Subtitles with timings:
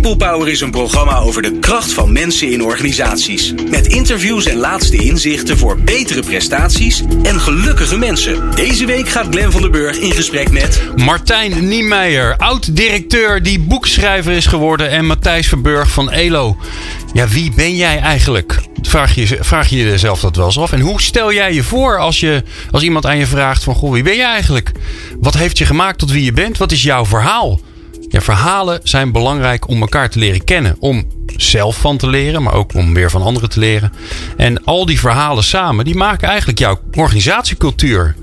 [0.00, 3.54] People Power is een programma over de kracht van mensen in organisaties.
[3.70, 8.50] Met interviews en laatste inzichten voor betere prestaties en gelukkige mensen.
[8.54, 10.82] Deze week gaat Glen van der Burg in gesprek met...
[10.96, 14.90] Martijn Niemeyer, oud-directeur die boekschrijver is geworden.
[14.90, 16.56] En Matthijs Verburg van ELO.
[17.12, 18.60] Ja, wie ben jij eigenlijk?
[18.82, 20.72] Vraag je, vraag je jezelf dat wel eens af.
[20.72, 23.74] En hoe stel jij je voor als, je, als iemand aan je vraagt van...
[23.74, 24.72] Goh, wie ben jij eigenlijk?
[25.20, 26.58] Wat heeft je gemaakt tot wie je bent?
[26.58, 27.60] Wat is jouw verhaal?
[28.12, 30.76] Ja, verhalen zijn belangrijk om elkaar te leren kennen.
[30.78, 33.92] Om zelf van te leren, maar ook om weer van anderen te leren.
[34.36, 38.14] En al die verhalen samen, die maken eigenlijk jouw organisatiecultuur.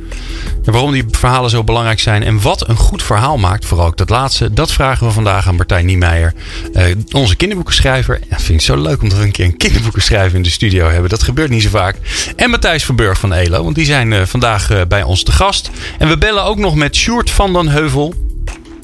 [0.65, 3.97] En waarom die verhalen zo belangrijk zijn en wat een goed verhaal maakt, vooral ook
[3.97, 6.33] dat laatste, dat vragen we vandaag aan Martijn Niemeyer,
[6.73, 8.19] uh, onze kinderboekenschrijver.
[8.29, 10.87] Ja, vind ik zo leuk om dat we een keer een kinderboekenschrijver in de studio
[10.87, 11.09] hebben.
[11.09, 11.95] Dat gebeurt niet zo vaak.
[12.35, 15.69] En Matthijs Verburg van ELO, want die zijn uh, vandaag uh, bij ons te gast.
[15.97, 18.27] En we bellen ook nog met Sjoerd van den Heuvel.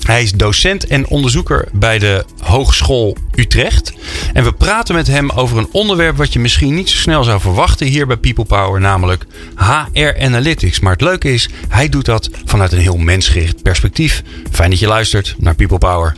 [0.06, 3.94] Hij is docent en onderzoeker bij de Hogeschool Utrecht.
[4.34, 7.40] En we praten met hem over een onderwerp wat je misschien niet zo snel zou
[7.40, 10.80] verwachten hier bij People Power, namelijk HR Analytics.
[10.80, 14.24] Maar het leuke is, hij doet dat vanuit een heel mensgericht perspectief.
[14.52, 16.16] Fijn dat je luistert naar People Power.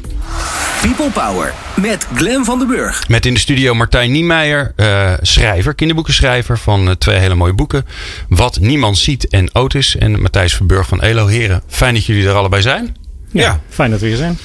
[0.82, 3.08] People Power met Glen van den Burg.
[3.08, 7.86] Met in de studio Martijn Niemeyer, uh, schrijver, kinderboekenschrijver van uh, twee hele mooie boeken.
[8.30, 9.96] Wat niemand ziet en Otis.
[9.96, 11.62] En Matthijs Verburg van Elo Heren.
[11.68, 13.06] Fijn dat jullie er allebei zijn.
[13.31, 14.38] Ja, ja, fijn dat we hier zijn.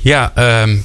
[0.00, 0.84] Ja, um,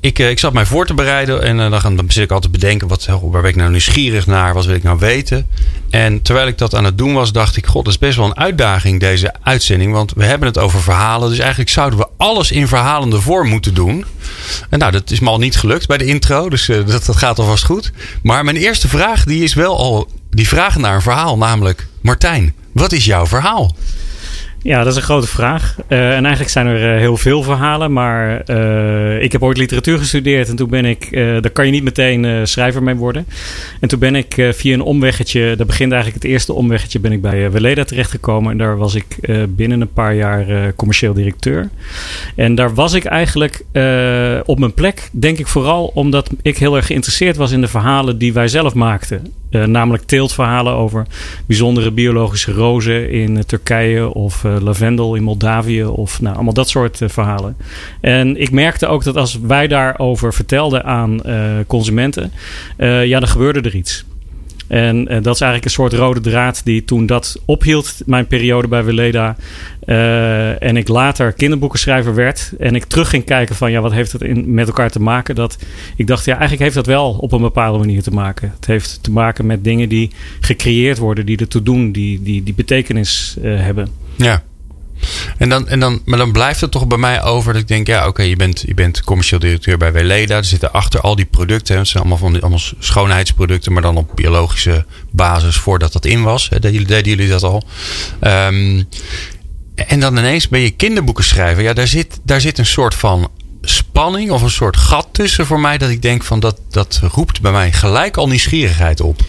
[0.00, 2.58] ik, ik zat mij voor te bereiden en uh, dan, dan zit ik altijd te
[2.58, 4.54] bedenken: wat, waar ben ik nou nieuwsgierig naar?
[4.54, 5.46] Wat wil ik nou weten?
[5.90, 8.26] En terwijl ik dat aan het doen was, dacht ik: God, dat is best wel
[8.26, 9.92] een uitdaging, deze uitzending.
[9.92, 11.28] Want we hebben het over verhalen.
[11.28, 14.04] Dus eigenlijk zouden we alles in verhalende vorm moeten doen.
[14.70, 16.48] En nou, dat is me al niet gelukt bij de intro.
[16.48, 17.92] Dus uh, dat, dat gaat alvast goed.
[18.22, 21.36] Maar mijn eerste vraag, die is wel al die vraag naar een verhaal.
[21.36, 23.76] Namelijk: Martijn, wat is jouw verhaal?
[24.62, 25.76] Ja, dat is een grote vraag.
[25.88, 27.92] Uh, en eigenlijk zijn er uh, heel veel verhalen.
[27.92, 30.48] Maar uh, ik heb ooit literatuur gestudeerd.
[30.48, 33.26] En toen ben ik, daar kan je niet meteen schrijver mee worden.
[33.80, 37.22] En toen ben ik via een omweggetje, dat begint eigenlijk het eerste omweggetje, ben ik
[37.22, 38.52] bij Weleda terechtgekomen.
[38.52, 39.16] En daar was ik
[39.48, 41.68] binnen een paar jaar commercieel directeur.
[42.36, 43.64] En daar was ik eigenlijk
[44.44, 48.18] op mijn plek, denk ik vooral omdat ik heel erg geïnteresseerd was in de verhalen
[48.18, 49.32] die wij zelf maakten.
[49.50, 51.06] Uh, namelijk teeltverhalen over
[51.46, 56.68] bijzondere biologische rozen in uh, Turkije of uh, lavendel in Moldavië of nou, allemaal dat
[56.68, 57.56] soort verhalen.
[58.00, 61.20] En ik merkte ook dat als wij daarover vertelden aan
[61.66, 62.32] consumenten,
[62.78, 64.04] ja, dan gebeurde er iets.
[64.68, 68.68] En uh, dat is eigenlijk een soort rode draad die toen dat ophield, mijn periode
[68.68, 69.36] bij Weleda.
[69.86, 72.52] Uh, en ik later kinderboekenschrijver werd.
[72.58, 75.34] En ik terug ging kijken van ja, wat heeft het in, met elkaar te maken?
[75.34, 75.58] Dat
[75.96, 78.52] ik dacht, ja, eigenlijk heeft dat wel op een bepaalde manier te maken.
[78.56, 82.54] Het heeft te maken met dingen die gecreëerd worden, die ertoe doen, die, die, die
[82.54, 83.88] betekenis uh, hebben.
[84.16, 84.42] Ja.
[85.38, 87.86] En dan, en dan, maar dan blijft het toch bij mij over dat ik denk,
[87.86, 90.36] ja, oké, je, bent, je bent commercieel directeur bij Weleda.
[90.36, 93.96] Er zitten achter al die producten, het zijn allemaal van die allemaal schoonheidsproducten, maar dan
[93.96, 96.48] op biologische basis voordat dat in was.
[96.48, 97.64] Hè, deden, jullie dat al?
[98.20, 98.88] Um,
[99.74, 101.62] en dan ineens ben je kinderboeken schrijven.
[101.62, 103.30] Ja, daar zit, daar zit een soort van
[103.62, 107.40] spanning of een soort gat tussen voor mij dat ik denk van dat, dat roept
[107.40, 109.20] bij mij gelijk al nieuwsgierigheid op.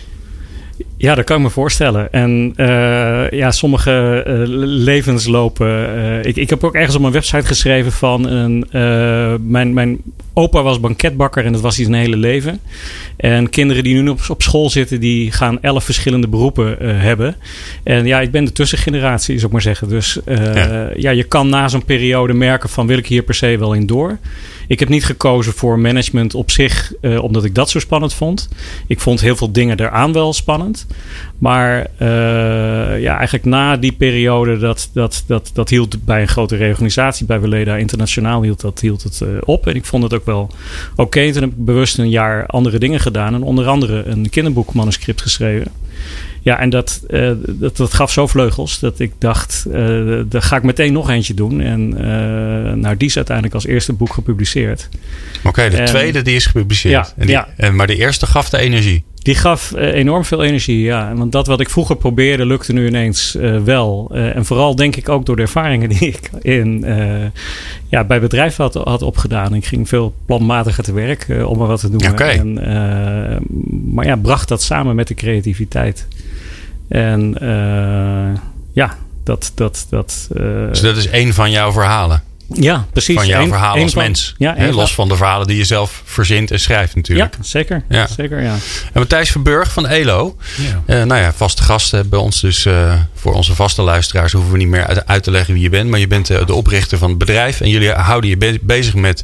[1.01, 2.11] Ja, dat kan ik me voorstellen.
[2.11, 5.67] En uh, ja, sommige uh, levenslopen.
[5.67, 8.65] Uh, ik, ik heb ook ergens op mijn website geschreven van een.
[9.41, 9.97] mijn, mijn
[10.33, 12.59] opa was banketbakker en dat was hij zijn hele leven.
[13.17, 17.35] En kinderen die nu op, op school zitten, die gaan elf verschillende beroepen hebben.
[17.83, 19.89] En ja, ik ben de tussengeneratie, zou ik maar zeggen.
[19.89, 20.89] Dus ja.
[20.95, 23.85] ja, je kan na zo'n periode merken van wil ik hier per se wel in
[23.85, 24.17] door.
[24.69, 28.49] Ik heb niet gekozen voor management op zich, uh, omdat ik dat zo spannend vond.
[28.87, 30.85] Ik vond heel veel dingen eraan wel spannend.
[31.37, 36.55] Maar uh, ja, eigenlijk na die periode, dat, dat, dat, dat hield bij een grote
[36.55, 39.67] reorganisatie bij Weleda Internationaal, hield, dat, hield het uh, op.
[39.67, 40.49] En ik vond het ook wel
[40.91, 41.01] oké.
[41.01, 41.31] Okay.
[41.31, 43.33] Toen heb ik bewust een jaar andere dingen gedaan.
[43.33, 45.71] En onder andere een kinderboekmanuscript geschreven.
[46.41, 50.55] Ja, en dat, uh, dat, dat gaf zo vleugels dat ik dacht, uh, daar ga
[50.55, 51.61] ik meteen nog eentje doen.
[51.61, 52.01] En uh,
[52.73, 54.89] nou, die is uiteindelijk als eerste boek gepubliceerd.
[55.37, 57.05] Oké, okay, de en, tweede die is gepubliceerd.
[57.07, 57.47] Ja, en die, ja.
[57.57, 59.03] En, maar de eerste gaf de energie.
[59.19, 61.13] Die gaf enorm veel energie, ja.
[61.15, 64.11] Want dat wat ik vroeger probeerde, lukte nu ineens wel.
[64.13, 66.85] En vooral denk ik ook door de ervaringen die ik in,
[67.87, 69.53] ja, bij bedrijven had, had opgedaan.
[69.53, 72.11] Ik ging veel planmatiger te werk om er wat te doen.
[72.11, 72.37] Okay.
[72.37, 72.53] En,
[73.93, 76.07] maar ja, bracht dat samen met de creativiteit.
[76.89, 77.35] En
[78.73, 79.51] ja, dat...
[79.55, 80.27] dat, dat
[80.69, 82.23] dus dat is één van jouw verhalen?
[82.53, 83.15] Ja, precies.
[83.15, 84.35] Van jouw Eén- verhaal één als van- mens.
[84.37, 87.33] Ja, Hè, los van- de verhalen die je zelf verzint en schrijft natuurlijk.
[87.37, 87.83] Ja, zeker.
[87.89, 88.07] Ja.
[88.07, 88.53] zeker ja.
[88.93, 90.35] En Matthijs Verburg van ELO.
[90.57, 90.81] Ja.
[90.99, 92.41] eh, nou ja, vaste gasten bij ons.
[92.41, 95.63] Dus eh, voor onze vaste luisteraars hoeven we niet meer uit, uit te leggen wie
[95.63, 95.89] je bent.
[95.89, 97.61] Maar je bent eh, de oprichter van het bedrijf.
[97.61, 99.23] En jullie houden je be- bezig met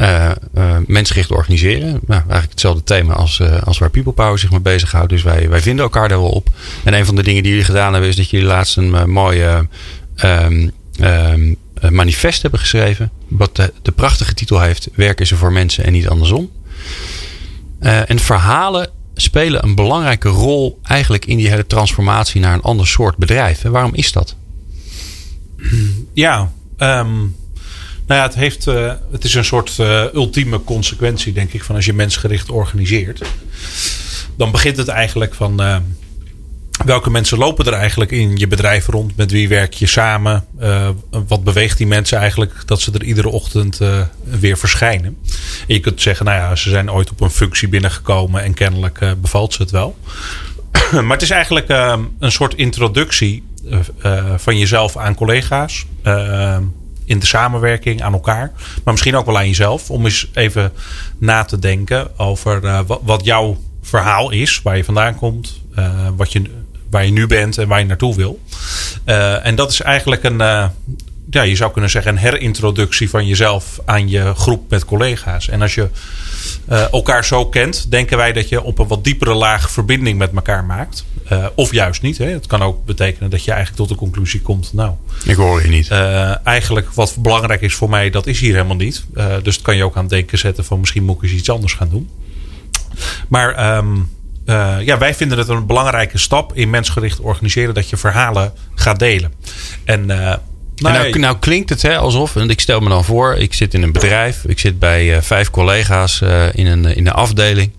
[0.00, 1.90] eh, eh, mensgericht organiseren.
[1.90, 5.08] Nou, eigenlijk hetzelfde thema als, eh, als waar People Power zich mee bezighoudt.
[5.08, 6.48] Dus wij, wij vinden elkaar daar wel op.
[6.84, 8.10] En een van de dingen die jullie gedaan hebben...
[8.10, 9.68] is dat jullie laatst een mooie
[10.16, 10.68] ehm,
[11.00, 13.10] ehm, eh, manifest hebben geschreven.
[13.28, 14.88] Wat de, prachtige titel heeft...
[14.94, 16.50] Werk is er voor mensen en niet andersom.
[17.80, 23.16] En verhalen spelen een belangrijke rol eigenlijk in die hele transformatie naar een ander soort
[23.16, 23.64] bedrijf.
[23.64, 24.36] En waarom is dat?
[26.12, 27.08] Ja, ehm,
[28.10, 31.74] nou ja, het, heeft, eh, het is een soort eh, ultieme consequentie, denk ik, van
[31.74, 33.20] als je mensgericht organiseert.
[34.36, 35.76] Dan begint het eigenlijk van eh,
[36.84, 39.16] welke mensen lopen er eigenlijk in je bedrijf rond?
[39.16, 40.44] Met wie werk je samen?
[41.10, 43.78] Wat beweegt die mensen eigenlijk dat ze er iedere ochtend
[44.24, 45.16] weer verschijnen?
[45.66, 48.98] En je kunt zeggen, nou ja, ze zijn ooit op een functie binnengekomen en kennelijk
[49.20, 49.98] bevalt ze het wel.
[50.92, 51.68] maar het is eigenlijk
[52.18, 53.42] een soort introductie
[54.36, 55.86] van jezelf aan collega's.
[57.10, 58.52] In de samenwerking aan elkaar.
[58.84, 59.90] Maar misschien ook wel aan jezelf.
[59.90, 60.72] Om eens even
[61.18, 64.60] na te denken over eh, wat, wat jouw verhaal is.
[64.62, 65.60] Waar je vandaan komt.
[65.74, 66.42] eh, wat je,
[66.90, 68.40] waar je nu bent en waar je naartoe wil.
[69.04, 70.70] Eh, en dat is eigenlijk een...
[71.30, 75.48] ja, je zou kunnen zeggen een herintroductie van jezelf aan je groep met collega's.
[75.48, 75.88] En als je
[76.68, 80.30] eh, elkaar zo kent, denken wij dat je op een wat diepere laag verbinding met
[80.34, 81.04] elkaar maakt.
[81.28, 82.18] Eh, of juist niet.
[82.18, 82.26] Hè.
[82.26, 84.72] Het kan ook betekenen dat je eigenlijk tot de conclusie komt.
[84.72, 84.92] Nou,
[85.24, 85.88] Ik hoor je niet.
[85.88, 89.04] eh, eigenlijk wat belangrijk is voor mij, dat is hier helemaal niet.
[89.42, 91.50] Dus dat kan je ook aan het denken zetten van misschien moet ik eens iets
[91.50, 92.08] anders gaan doen.
[93.28, 93.96] Maar ehm,
[94.44, 98.98] eh, ja, wij vinden het een belangrijke stap in mensgericht organiseren dat je verhalen gaat
[98.98, 99.32] delen.
[99.84, 100.10] En,
[100.80, 103.82] Nou, nou, klinkt het hè, alsof, en ik stel me dan voor, ik zit in
[103.82, 107.72] een bedrijf, ik zit bij eh, vijf collega's eh, in, een, in een afdeling.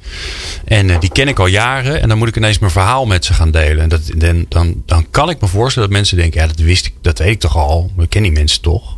[0.66, 3.26] En eh, die ken ik al jaren en dan moet ik ineens mijn verhaal met
[3.26, 3.84] ze gaan delen.
[3.84, 6.86] En dat, dan, dan, dan kan ik me voorstellen dat mensen denken, ja dat wist
[6.86, 8.98] ik, dat weet ik toch al, we kennen die mensen toch.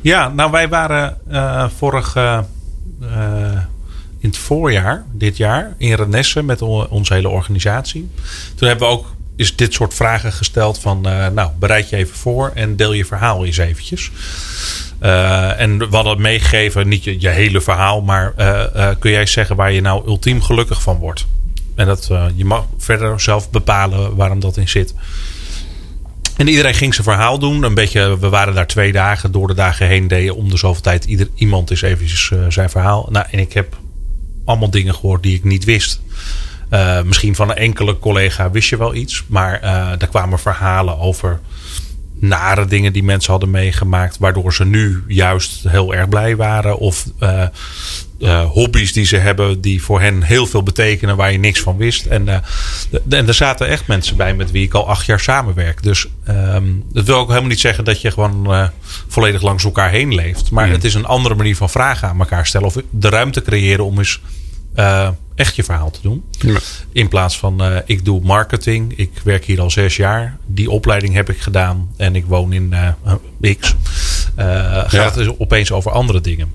[0.00, 1.18] Ja, nou wij waren
[1.76, 2.16] vorig
[4.18, 8.10] in het voorjaar dit jaar in Renesse met onze hele organisatie.
[8.54, 12.16] Toen hebben we ook is dit soort vragen gesteld van eh, nou bereid je even
[12.16, 14.10] voor en deel je verhaal eens eventjes.
[14.98, 19.72] Eh, en we hadden meegegeven, niet je, hele verhaal, maar eh, kun jij zeggen waar
[19.72, 21.26] je nou ultiem gelukkig van wordt?
[21.74, 24.94] En dat, je mag verder zelf bepalen waarom dat in zit.
[26.36, 27.62] En iedereen ging zijn verhaal doen.
[27.62, 29.32] Een beetje, we waren daar twee dagen.
[29.32, 33.08] Door de dagen heen deden om de zoveel tijd ieder, iemand eens eventjes zijn verhaal.
[33.10, 33.76] Nou, en ik heb
[34.44, 36.00] allemaal dingen gehoord die ik niet wist.
[36.68, 39.24] Eh, misschien van een enkele collega wist je wel iets.
[39.26, 41.40] Maar eh daar kwamen verhalen over
[42.20, 44.18] nare dingen die mensen hadden meegemaakt.
[44.18, 46.78] Waardoor ze nu juist heel erg blij waren.
[46.78, 47.42] Of eh,
[48.20, 51.16] eh, hobby's die ze hebben die voor hen heel veel betekenen.
[51.16, 52.06] Waar je niks van wist.
[52.06, 52.38] En, eh,
[52.90, 55.82] d- en er zaten echt mensen bij met wie ik al acht jaar samenwerk.
[55.82, 58.68] Dus ehm, dat wil ook helemaal niet zeggen dat je gewoon eh,
[59.08, 60.50] volledig langs elkaar heen leeft.
[60.50, 62.66] Maar het is een andere manier van vragen aan elkaar stellen.
[62.66, 64.20] Of de ruimte creëren om eens
[64.74, 66.24] eh, echt je verhaal te doen.
[66.92, 68.92] In plaats van eh, ik doe marketing.
[68.96, 70.36] Ik werk hier al zes jaar.
[70.46, 71.88] Die opleiding heb ik gedaan.
[71.96, 73.74] En ik woon in eh, X.
[74.34, 75.04] Eh, gaat Ja.
[75.04, 76.52] het dus opeens over andere dingen.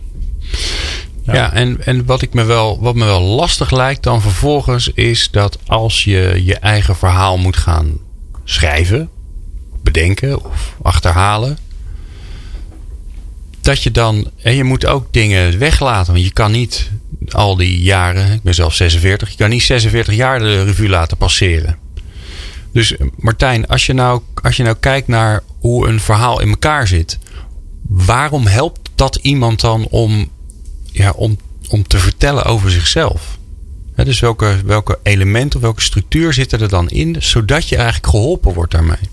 [1.24, 5.30] Ja, en, en wat, ik me wel, wat me wel lastig lijkt dan vervolgens is
[5.32, 7.98] dat als je je eigen verhaal moet gaan
[8.44, 9.10] schrijven,
[9.84, 11.58] bedenken of achterhalen,
[13.62, 16.14] dat je dan, en je moet ook dingen weglaten.
[16.14, 16.92] Want je kan niet
[17.34, 21.18] al die jaren, ik ben zelf 46, je kan niet 46 jaar de revue laten
[21.18, 21.78] passeren.
[22.74, 26.88] Dus Martijn, als je nou, als je nou kijkt naar hoe een verhaal in elkaar
[26.88, 27.18] zit,
[27.88, 30.30] waarom helpt dat iemand dan om
[30.92, 31.38] ja, om,
[31.70, 33.40] om te vertellen over zichzelf.
[33.96, 38.72] Dus welke, welke elementen welke structuur zitten er dan in, zodat je eigenlijk geholpen wordt
[38.72, 39.10] daarmee?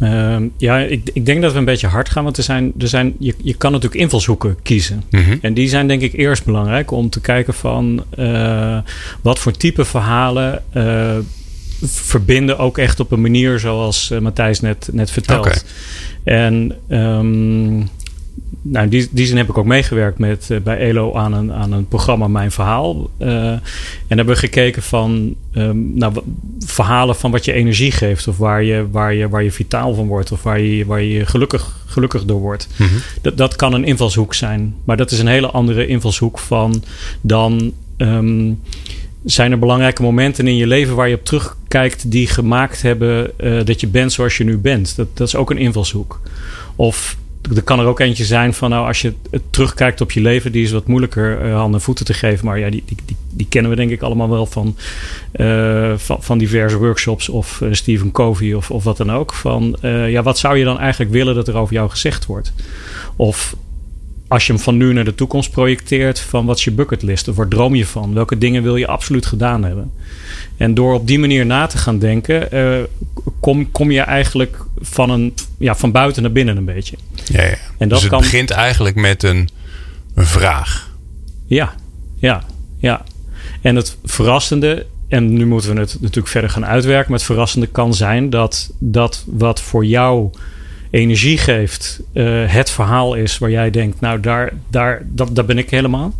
[0.00, 2.24] Ehm, ja, ik, ik denk dat we een beetje hard gaan.
[2.24, 5.02] Want er zijn, er zijn, je, je kan natuurlijk invalshoeken kiezen.
[5.10, 5.36] Mhm.
[5.40, 8.78] En die zijn denk ik eerst belangrijk om te kijken van eh,
[9.22, 11.16] wat voor type verhalen eh,
[11.82, 15.64] verbinden ook echt op een manier zoals eh, Matthijs net, net vertelt.
[16.24, 17.82] En ehm,
[18.62, 21.52] nou, in die, die zin heb ik ook meegewerkt met, eh, bij ELO aan een,
[21.52, 23.10] aan een programma Mijn Verhaal.
[23.18, 23.62] Eh, en
[24.06, 26.14] hebben we gekeken van ehm, nou,
[26.58, 28.28] verhalen van wat je energie geeft.
[28.28, 30.32] Of waar je, waar je, waar je vitaal van wordt.
[30.32, 32.68] Of waar je, waar je gelukkig, gelukkig door wordt.
[32.76, 32.90] Mhm.
[33.22, 34.74] Dat, dat kan een invalshoek zijn.
[34.84, 36.82] Maar dat is een hele andere invalshoek van
[37.20, 37.72] dan.
[37.96, 38.52] ehm,
[39.24, 43.64] zijn er belangrijke momenten in je leven waar je op terugkijkt die gemaakt hebben eh,
[43.64, 44.96] dat je bent zoals je nu bent?
[44.96, 46.20] Dat, dat is ook een invalshoek.
[46.76, 47.16] Of
[47.54, 49.12] er kan er ook eentje zijn van, nou, als je
[49.50, 52.46] terugkijkt op je leven, die is wat moeilijker uh, handen en voeten te geven.
[52.46, 54.76] Maar ja, die, die, die, kennen we denk ik allemaal wel van,
[55.32, 59.32] uh, van, diverse workshops of uh, Stephen Covey of, of wat dan ook.
[59.32, 62.52] Van, ja, wat zou je dan eigenlijk willen dat er over jou gezegd wordt?
[63.16, 63.56] Of
[64.28, 67.28] als je hem van nu naar de toekomst projecteert, van wat is je bucketlist?
[67.28, 68.14] Of waar droom je van?
[68.14, 69.92] Welke dingen wil je absoluut gedaan hebben?
[70.56, 72.48] En door op die manier na te gaan denken,
[73.40, 76.96] kom, kom je eigenlijk van, een, ja, van buiten naar binnen een beetje.
[77.32, 77.56] Ja, ja.
[77.78, 78.20] En dat dus het kan...
[78.20, 79.48] begint eigenlijk met een,
[80.14, 80.90] een vraag.
[81.46, 81.74] Ja,
[82.18, 82.44] ja,
[82.78, 83.04] ja.
[83.62, 87.66] En het verrassende, en nu moeten we het natuurlijk verder gaan uitwerken, maar het verrassende
[87.66, 90.30] kan zijn dat dat wat voor jou
[90.90, 95.58] energie geeft, uh, het verhaal is waar jij denkt, nou daar, daar, dat, daar ben
[95.58, 96.14] ik helemaal.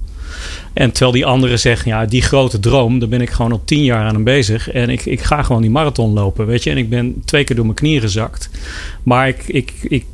[0.73, 3.85] En terwijl die anderen zeggen, ja, die grote droom, daar ben ik gewoon al tien
[3.85, 4.71] jaar aan hem bezig.
[4.71, 6.71] En ik, ik ga gewoon die marathon lopen, weet je.
[6.71, 8.50] En ik ben twee keer door mijn knieën gezakt.
[9.02, 10.05] Maar ik, ik, ik, ik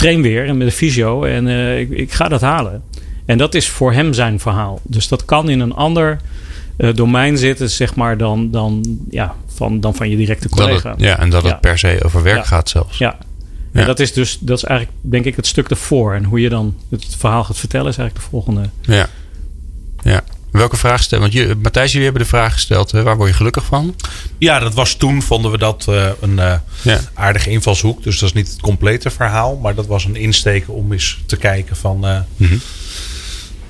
[0.00, 2.82] train weer met de fysio en uh, ik, ik ga dat halen.
[3.26, 4.80] En dat is voor hem zijn verhaal.
[4.82, 6.20] Dus dat kan in een ander
[6.76, 10.94] uh, domein zitten, zeg maar, dan, dan, ja, van, dan van je directe collega.
[10.96, 12.98] ja, en dat het per se over werk gaat zelfs.
[12.98, 13.18] Ja,
[13.72, 16.14] en dat is dus, dat is eigenlijk, denk ik, het stuk ervoor.
[16.14, 18.68] En hoe je dan het verhaal gaat vertellen, is eigenlijk de volgende.
[18.80, 19.06] Ja.
[20.02, 20.22] Ja.
[20.52, 21.30] Welke vraag stellen?
[21.30, 23.02] Want je, Matthijs, jullie hebben de vraag gesteld: hè?
[23.02, 23.94] waar word je gelukkig van?
[24.38, 27.00] Ja, dat was toen, vonden we dat uh, een uh, ja.
[27.14, 28.02] aardige invalshoek.
[28.02, 31.36] Dus dat is niet het complete verhaal, maar dat was een insteek om eens te
[31.36, 32.06] kijken van.
[32.06, 32.60] Uh, mm -hmm.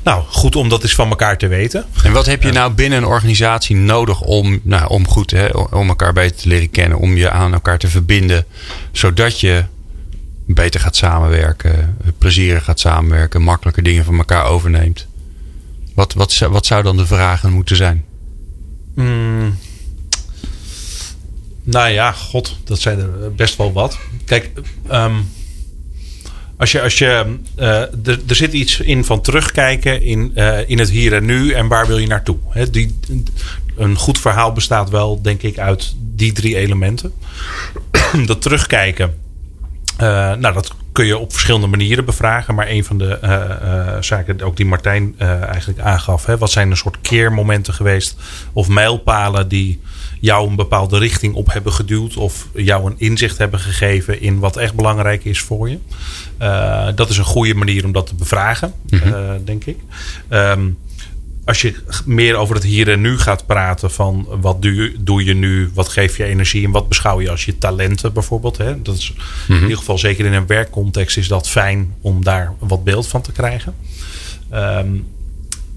[0.03, 1.85] Nou, goed om dat eens van elkaar te weten.
[2.03, 5.89] En wat heb je nou binnen een organisatie nodig om, nou, om goed hè, om
[5.89, 8.45] elkaar beter te leren kennen, om je aan elkaar te verbinden,
[8.93, 9.65] zodat je
[10.47, 15.07] beter gaat samenwerken, plezierig gaat samenwerken, makkelijke dingen van elkaar overneemt?
[15.94, 18.04] Wat, wat, wat zou dan de vragen moeten zijn?
[18.94, 19.59] Mm.
[21.62, 23.99] Nou ja, god, dat zijn er best wel wat.
[24.25, 24.50] Kijk,
[24.92, 25.28] um,
[26.56, 30.90] als je, als je, uh, er, zit iets in van terugkijken in, uh, in het
[30.90, 32.37] hier en nu en waar wil je naartoe.
[32.49, 32.99] He, die,
[33.76, 37.12] een goed verhaal bestaat wel, denk ik, uit die drie elementen.
[38.26, 39.14] dat terugkijken,
[40.00, 42.54] uh, nou, dat kun je op verschillende manieren bevragen.
[42.54, 46.26] Maar een van de uh, uh, zaken ook die Martijn eigenlijk aangaf.
[46.26, 48.16] Hè, wat zijn een soort keermomenten geweest
[48.52, 49.80] of mijlpalen die
[50.20, 52.16] jou een bepaalde richting op hebben geduwd.
[52.16, 55.78] Of jou een inzicht hebben gegeven in wat echt belangrijk is voor je.
[56.94, 59.44] dat is een goede manier om dat te bevragen, mm -hmm.
[59.44, 59.76] denk ik.
[60.30, 60.78] Um,
[61.50, 65.25] als je meer over het hier en nu gaat praten van wat doe je, doe
[65.25, 68.57] je nu, wat geeft je energie en wat beschouw je als je talenten bijvoorbeeld.
[68.57, 68.83] Hè?
[68.83, 69.14] Dat is
[69.49, 69.62] in mhm.
[69.62, 73.33] ieder geval zeker in een werkcontext is dat fijn om daar wat beeld van te
[73.33, 73.75] krijgen.
[74.54, 75.07] Um,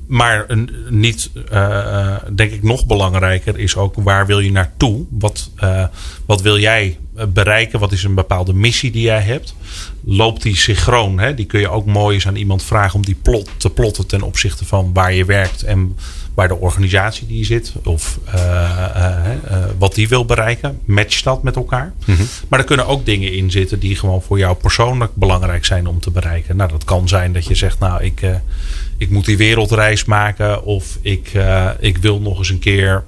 [0.08, 5.06] maar een, niet, uh, denk ik, nog belangrijker is ook waar wil je naartoe?
[5.10, 5.86] Wat, uh,
[6.26, 7.80] wat wil jij bereiken?
[7.80, 9.56] Wat is een bepaalde missie die jij hebt?
[10.04, 11.20] Loopt die synchroon?
[11.20, 11.34] Hè?
[11.34, 14.22] Die kun je ook mooi eens aan iemand vragen om die plot te plotten ten
[14.22, 15.98] opzichte van waar je werkt en
[16.34, 17.74] waar de organisatie die zit.
[17.84, 18.20] Of
[19.78, 20.80] wat die wil bereiken.
[20.86, 21.94] Match dat met elkaar.
[22.06, 22.28] Mm -hmm.
[22.48, 26.00] Maar er kunnen ook dingen in zitten die gewoon voor jou persoonlijk belangrijk zijn om
[26.00, 26.56] te bereiken.
[26.56, 28.22] Nou, dat kan zijn dat je zegt, nou, ik
[28.98, 30.64] ik moet die wereldreis maken.
[30.64, 33.04] Of ik, uh, ik wil nog eens een keer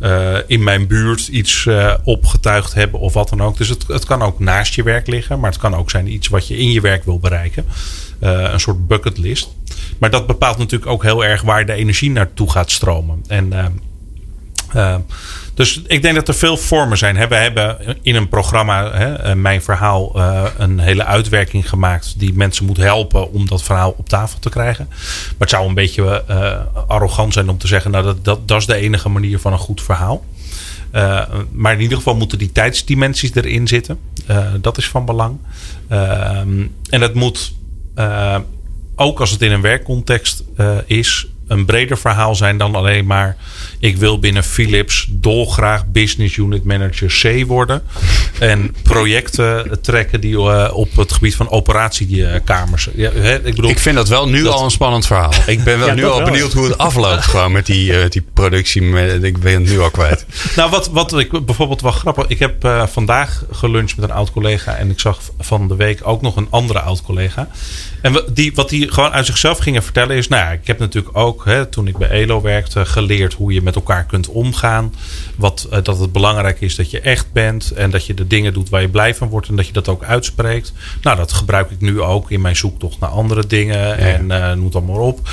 [0.00, 3.56] uh, in mijn buurt iets uh, opgetuigd hebben of wat dan ook.
[3.56, 5.40] Dus het, het kan ook naast je werk liggen.
[5.40, 7.64] Maar het kan ook zijn iets wat je in je werk wil bereiken.
[8.20, 9.48] een soort bucketlist.
[9.98, 13.24] Maar dat bepaalt natuurlijk ook heel erg waar de energie naartoe gaat stromen.
[13.26, 13.52] En
[15.56, 17.28] dus ik denk dat er veel vormen zijn.
[17.28, 22.64] We hebben in een programma, hè, mijn verhaal, uh, een hele uitwerking gemaakt die mensen
[22.64, 24.86] moet helpen om dat verhaal op tafel te krijgen.
[24.88, 28.60] Maar het zou een beetje uh, arrogant zijn om te zeggen, nou dat, dat, dat
[28.60, 30.24] is de enige manier van een goed verhaal.
[31.52, 33.98] Maar in ieder geval moeten die tijdsdimensies erin zitten.
[34.60, 35.38] dat is van belang.
[35.88, 37.54] en het moet,
[38.96, 40.44] ook als het in een werkcontext
[40.86, 43.36] is, een breder verhaal zijn dan alleen maar
[43.78, 47.82] ik wil binnen Philips dolgraag business unit manager C worden.
[48.38, 52.88] En projecten trekken die uh, op het gebied van operatiekamers.
[52.94, 55.32] Ja, hè, ik, bedoel, ik vind dat wel nu al een spannend verhaal.
[55.46, 58.82] Ik ben wel nu al benieuwd hoe het afloopt gewoon met die, uh, die productie.
[59.22, 60.26] Ik ben het nu al kwijt.
[60.56, 62.26] nou, wat, wat ik bijvoorbeeld wel grappig.
[62.26, 64.76] Ik heb uh, vandaag geluncht met een oud collega.
[64.76, 67.48] En ik zag van de week ook nog een andere oud collega.
[68.02, 70.28] En die, wat die gewoon uit zichzelf gingen vertellen is...
[70.28, 72.84] Nou ja, ik heb natuurlijk ook, hè, toen ik bij ELO werkte...
[72.84, 74.94] geleerd hoe je met elkaar kunt omgaan.
[75.36, 77.70] Wat, uh, dat het belangrijk is dat je echt bent.
[77.70, 79.48] En dat je de dingen doet waar je blij van wordt.
[79.48, 80.72] En dat je dat ook uitspreekt.
[81.02, 83.98] Nou, dat gebruik ik nu ook in mijn zoektocht naar andere dingen.
[83.98, 85.28] En uh, noem het allemaal op.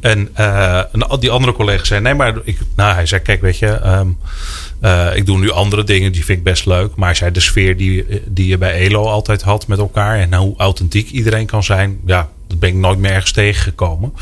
[0.00, 0.82] En uh,
[1.18, 3.86] die andere collega zei: Nee, maar ik, nou, hij zei: Kijk, weet je.
[3.86, 4.18] Um,
[4.80, 6.94] Eh, ik doe nu andere dingen, die vind ik best leuk.
[6.96, 10.18] Maar zij de sfeer die, die je bij Elo altijd had met elkaar.
[10.18, 12.00] En hoe authentiek iedereen kan zijn.
[12.06, 14.12] Ja, dat ben ik nooit meer ergens tegengekomen.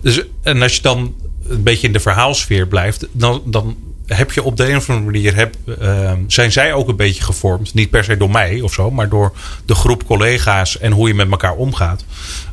[0.00, 1.14] Dus, en als je dan
[1.48, 3.06] een beetje in de verhaalsfeer blijft.
[3.12, 6.88] Dan, dan heb je op de een of andere manier heb, uh, zijn zij ook
[6.88, 7.74] een beetje gevormd.
[7.74, 9.32] Niet per se door mij of zo, maar door
[9.64, 12.04] de groep collega's en hoe je met elkaar omgaat.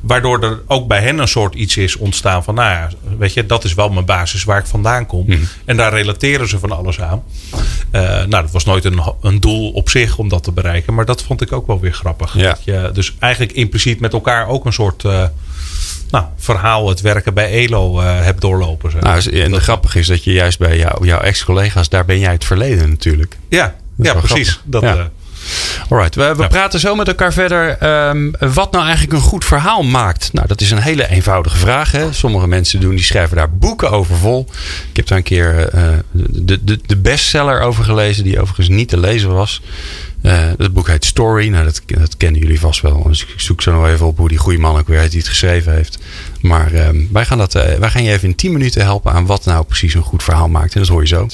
[0.02, 3.46] Waardoor er ook bij hen een soort iets is ontstaan van, nou ja, weet je,
[3.46, 5.26] dat is wel mijn basis waar ik vandaan kom.
[5.28, 5.40] Mhm.
[5.66, 7.24] En daar relateren ze van alles aan.
[7.92, 11.06] Uh, nou, dat was nooit een, een doel op zich om dat te bereiken, maar
[11.06, 12.38] dat vond ik ook wel weer grappig.
[12.38, 12.50] Ja.
[12.50, 15.04] Dat je dus eigenlijk impliciet met elkaar ook een soort.
[15.04, 15.24] Uh,
[16.12, 18.92] nou, verhaal het werken bij ELO uh, hebt doorlopen.
[18.92, 19.02] Zeg.
[19.02, 22.32] Nou, en het grappige is dat je juist bij jou, jouw ex-collega's, daar ben jij
[22.32, 23.38] het verleden natuurlijk.
[23.50, 24.60] Ja, ja precies.
[24.64, 24.96] Dat, ja.
[24.96, 25.04] Uh,
[25.90, 26.48] Alright, we, we ja.
[26.48, 27.84] praten zo met elkaar verder.
[28.10, 30.34] Um, wat nou eigenlijk een goed verhaal maakt?
[30.34, 31.92] Nou, dat is een hele eenvoudige vraag.
[31.92, 32.14] Hè?
[32.14, 34.48] Sommige mensen doen, die schrijven daar boeken over vol.
[34.90, 38.90] Ik heb daar een keer uh, de, de, de bestseller over gelezen, die overigens niet
[38.90, 39.62] te lezen was.
[40.22, 41.48] Het boek heet Story.
[41.48, 43.04] Nou, dat, dat kennen jullie vast wel.
[43.04, 45.20] Dus ik zoek zo nog even op hoe die goede man ook weer heet die
[45.20, 46.00] het geschreven heeft.
[46.42, 49.26] Maar uh, wij, gaan dat, uh, wij gaan je even in 10 minuten helpen aan
[49.26, 50.74] wat nou precies een goed verhaal maakt.
[50.74, 51.28] En dat hoor je zo.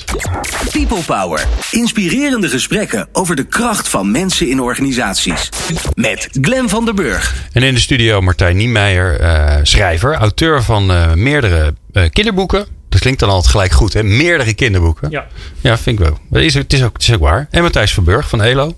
[0.71, 1.45] People Power.
[1.71, 5.49] Inspirerende gesprekken over de kracht van mensen in organisaties.
[5.93, 7.35] Met Glen van der Burg.
[7.51, 9.19] En in de studio Martijn Niemeyer,
[9.63, 10.85] schrijver, auteur van
[11.21, 11.73] meerdere
[12.11, 12.76] kinderboeken.
[12.89, 14.03] Dat klinkt dan altijd gelijk goed, hè?
[14.03, 15.11] Meerdere kinderboeken.
[15.11, 15.27] Ja,
[15.61, 16.19] ja vind ik wel.
[16.31, 17.47] Het is, het is, ook, het is ook waar.
[17.51, 18.77] En Matthijs Verburg van ELO.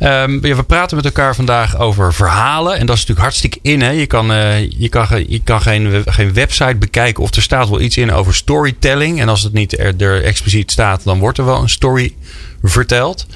[0.00, 2.72] Um, we praten met elkaar vandaag over verhalen.
[2.72, 3.80] En dat is natuurlijk hartstikke in.
[3.80, 3.90] Hè?
[3.90, 7.80] Je kan, uh, je kan, je kan geen, geen website bekijken of er staat wel
[7.80, 9.20] iets in over storytelling.
[9.20, 12.14] En als het niet er, er expliciet staat, dan wordt er wel een story
[12.62, 13.26] verteld.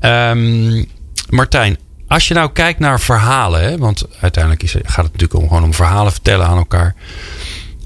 [0.00, 0.86] Um,
[1.28, 3.78] Martijn, als je nou kijkt naar verhalen, hè?
[3.78, 6.94] want uiteindelijk is, gaat het natuurlijk om, gewoon om verhalen vertellen aan elkaar.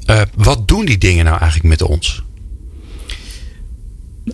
[0.06, 2.23] Uh, wat doen die dingen nou eigenlijk met ons?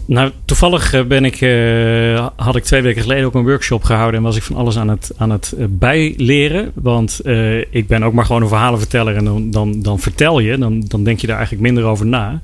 [0.06, 4.26] Nou, toevallig ben ik, uh, had ik twee weken geleden ook een workshop gehouden en
[4.26, 6.70] was ik van alles aan het, aan het uh, bijleren.
[6.74, 7.20] Want
[7.70, 11.04] ik ben ook maar gewoon een verhalenverteller en dan, dan, dan vertel je, dan, dan
[11.04, 12.40] denk je daar eigenlijk minder over na.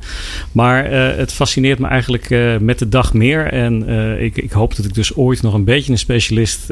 [0.52, 2.28] Maar het fascineert me eigenlijk
[2.60, 3.46] met de dag meer.
[3.46, 3.88] En
[4.20, 6.70] ik, ik hoop dat ik dus ooit nog een beetje een specialist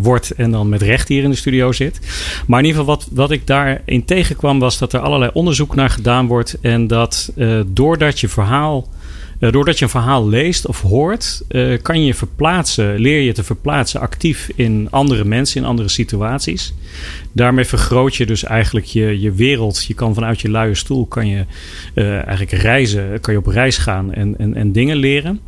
[0.00, 2.00] word en dan met recht hier in de studio zit.
[2.46, 5.90] Maar in ieder geval wat, wat ik daarin tegenkwam was dat er allerlei onderzoek naar
[5.90, 7.32] gedaan wordt en dat
[7.66, 8.88] doordat je verhaal
[9.38, 14.00] doordat je een verhaal leest of hoort, uh, kan je verplaatsen, leer je te verplaatsen
[14.00, 16.74] actief in andere mensen, in andere situaties.
[17.32, 19.84] Daarmee vergroot je dus eigenlijk je, je wereld.
[19.84, 21.44] Je kan vanuit je luie stoel kan je
[21.94, 25.40] uh, eigenlijk reizen, kan je op reis gaan en, en, en dingen leren.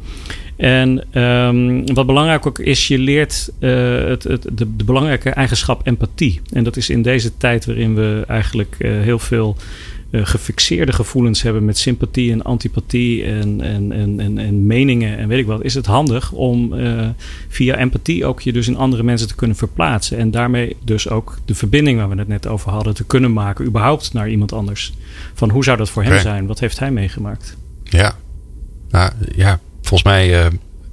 [0.56, 6.40] En um, wat belangrijk ook is, je leert het, het, de, de, belangrijke eigenschap empathie.
[6.52, 9.56] En dat is in deze tijd waarin we eigenlijk heel veel
[10.10, 15.28] uh, gefixeerde gevoelens hebben met sympathie en antipathie en, en, en, en, en meningen en
[15.28, 17.08] weet ik wat, is het handig om uh,
[17.48, 20.18] via empathie ook je dus in andere mensen te kunnen verplaatsen.
[20.18, 23.64] En daarmee dus ook de verbinding waar we het net over hadden te kunnen maken,
[23.66, 24.92] überhaupt naar iemand anders.
[25.34, 26.20] Van hoe zou dat voor hem Nee.
[26.20, 26.46] zijn?
[26.46, 27.56] Wat heeft hij meegemaakt?
[27.84, 28.16] Ja,
[28.90, 30.46] nou, ja volgens mij uh,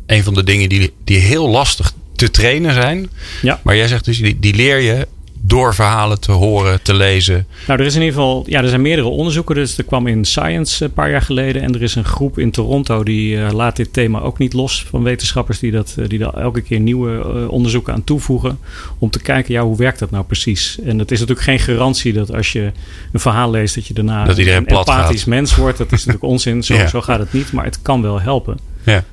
[0.06, 3.10] een van de dingen die, die heel lastig te trainen zijn.
[3.42, 3.60] Ja.
[3.64, 5.08] Maar jij zegt dus, die, die leer je
[5.48, 7.48] door verhalen te horen, te lezen.
[7.68, 9.56] Nou, er is in ieder geval, ja, er zijn meerdere onderzoeken.
[9.56, 11.62] Dus er kwam in Science een paar jaar geleden.
[11.62, 14.86] En er is een groep in Toronto die uh, laat dit thema ook niet los
[14.90, 18.60] van wetenschappers die, dat, uh, die daar elke keer nieuwe uh, onderzoeken aan toevoegen.
[19.00, 20.80] Om te kijken, ja, hoe werkt dat nou precies?
[20.86, 22.72] En het is natuurlijk geen garantie dat als je
[23.12, 25.26] een verhaal leest, dat je daarna dat een empathisch gaat.
[25.26, 25.78] mens wordt.
[25.78, 26.64] Dat is natuurlijk onzin.
[26.64, 26.88] Zo, Ja.
[26.88, 27.52] zo gaat het niet.
[27.52, 28.58] Maar het kan wel helpen.
[28.84, 29.04] Ja,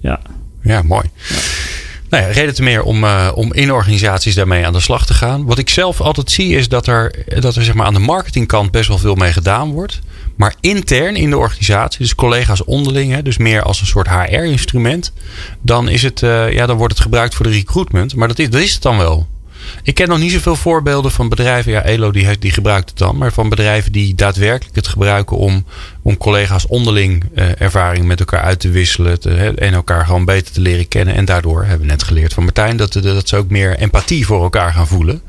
[0.00, 0.20] Ja.
[0.62, 1.04] ja mooi.
[2.10, 5.14] Nou ja, reden te meer om, uh, om in organisaties daarmee aan de slag te
[5.14, 5.44] gaan.
[5.44, 8.70] Wat ik zelf altijd zie is dat er, dat er zeg maar aan de marketingkant
[8.70, 10.00] best wel veel mee gedaan wordt.
[10.36, 15.12] Maar intern in de organisatie, dus collega's onderling, hè, dus meer als een soort HR-instrument,
[15.62, 18.14] dan, is het, uh, ja, dan wordt het gebruikt voor de recruitment.
[18.14, 19.26] Maar dat is, dat is het dan wel.
[19.82, 21.72] Ik ken nog niet zoveel voorbeelden van bedrijven.
[21.72, 23.16] Ja, Elo die, die gebruikt het dan.
[23.16, 25.64] Maar van bedrijven die daadwerkelijk het gebruiken om,
[26.02, 29.18] om collega's onderling uh, ervaring met elkaar uit te wisselen.
[29.22, 31.14] Hè, en elkaar gewoon beter te leren kennen.
[31.14, 34.42] En daardoor hebben we net geleerd van Martijn dat, dat ze ook meer empathie voor
[34.42, 35.22] elkaar gaan voelen.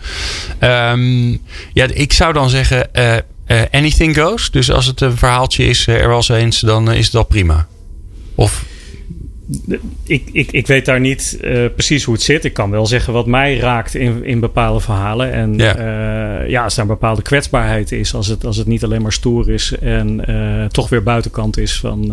[0.60, 1.42] Um,
[1.74, 2.90] ja, ik zou dan zeggen.
[2.94, 3.16] Uh,
[3.48, 4.52] uh, anything goes.
[4.52, 7.68] Dus als het een verhaaltje is, er was eens, dan is het al prima.
[8.36, 8.64] Of
[10.04, 12.46] ik, ik, ik weet daar niet uh, precies hoe het zit.
[12.46, 15.34] Ik kan wel zeggen wat mij raakt in, in bepaalde verhalen.
[15.34, 15.78] En ja.
[15.78, 19.12] Uh, ja, als er een bepaalde kwetsbaarheid is, als het, als het niet alleen maar
[19.12, 22.08] stoer is en uh, toch weer buitenkant is van.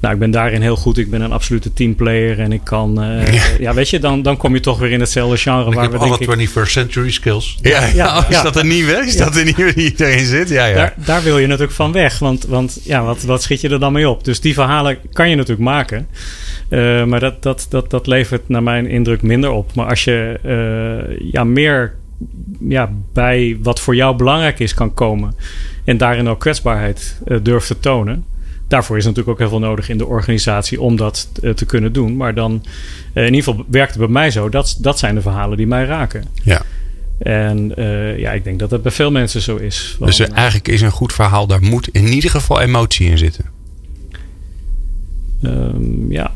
[0.00, 0.98] nou, ik ben daarin heel goed.
[0.98, 2.86] Ik ben een absolute teamplayer en ik kan.
[3.28, 3.42] Ja.
[3.58, 3.74] ja.
[3.74, 5.68] weet je, dan, dan kom je toch weer in hetzelfde genre.
[5.68, 7.58] Ik waar heb we, alle denk 21st century skills.
[7.62, 9.06] Ja, ja, is dat een nieuwe?
[9.06, 10.48] Is dat nieuwe die erin zit?
[10.48, 10.74] Ja, ja.
[10.74, 12.18] Daar, daar wil je natuurlijk van weg.
[12.18, 14.24] Want, want ja, wat, wat schiet je er dan mee op?
[14.24, 16.08] Dus die verhalen kan je natuurlijk maken.
[16.70, 19.74] Uh, maar dat, dat, dat, dat levert naar mijn indruk minder op.
[19.74, 21.94] Maar als je uh, ja, meer
[22.68, 25.34] ja, bij wat voor jou belangrijk is kan komen.
[25.84, 28.24] En daarin ook kwetsbaarheid uh, durft te tonen.
[28.68, 32.16] Daarvoor is natuurlijk ook heel veel nodig in de organisatie om dat te kunnen doen.
[32.16, 32.62] Maar dan,
[33.14, 34.48] in ieder geval werkt het bij mij zo.
[34.48, 36.24] Dat, dat zijn de verhalen die mij raken.
[36.42, 36.62] Ja.
[37.18, 39.94] En uh, ja, ik denk dat dat bij veel mensen zo is.
[39.98, 43.44] Van, dus eigenlijk is een goed verhaal, daar moet in ieder geval emotie in zitten.
[45.42, 46.32] Um, ja.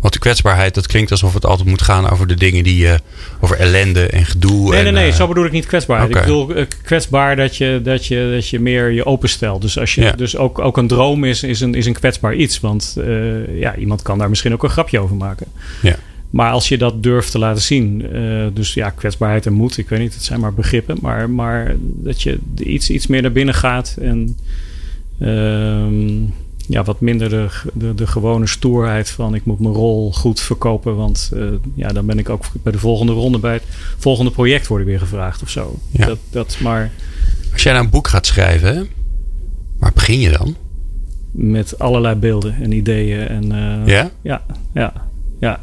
[0.00, 2.98] Want de kwetsbaarheid, dat klinkt alsof het altijd moet gaan over de dingen die je.
[3.40, 4.68] over ellende en gedoe.
[4.68, 6.10] Nee, en, nee, nee, uh, zo bedoel ik niet kwetsbaarheid.
[6.10, 6.22] Okay.
[6.22, 9.62] Ik bedoel uh, kwetsbaar dat je, dat, je, dat je meer je openstelt.
[9.62, 10.12] Dus, als je, Ja.
[10.12, 12.60] dus ook, ook een droom is, is, een, is een kwetsbaar iets.
[12.60, 15.46] Want uh, ja, iemand kan daar misschien ook een grapje over maken.
[15.82, 15.96] Ja.
[16.30, 19.88] Maar als je dat durft te laten zien, uh, dus ja, kwetsbaarheid en moed, ik
[19.88, 23.54] weet niet, het zijn maar begrippen, maar, maar dat je iets, iets meer naar binnen
[23.54, 24.36] gaat en
[25.18, 26.28] uh,
[26.70, 30.96] ja, wat minder de, de, de, gewone stoerheid van ik moet mijn rol goed verkopen,
[30.96, 33.62] want uh, ja, dan ben ik ook bij de volgende ronde, bij het
[33.98, 35.78] volgende project worden weer gevraagd of zo.
[35.90, 36.06] Ja.
[36.06, 36.90] Dat, dat maar.
[37.52, 38.88] Als jij nou een boek gaat schrijven,
[39.78, 40.56] waar begin je dan?
[41.30, 44.42] Met allerlei beelden en ideeën en uh, ja, ja,
[44.74, 44.92] ja,
[45.40, 45.60] ja.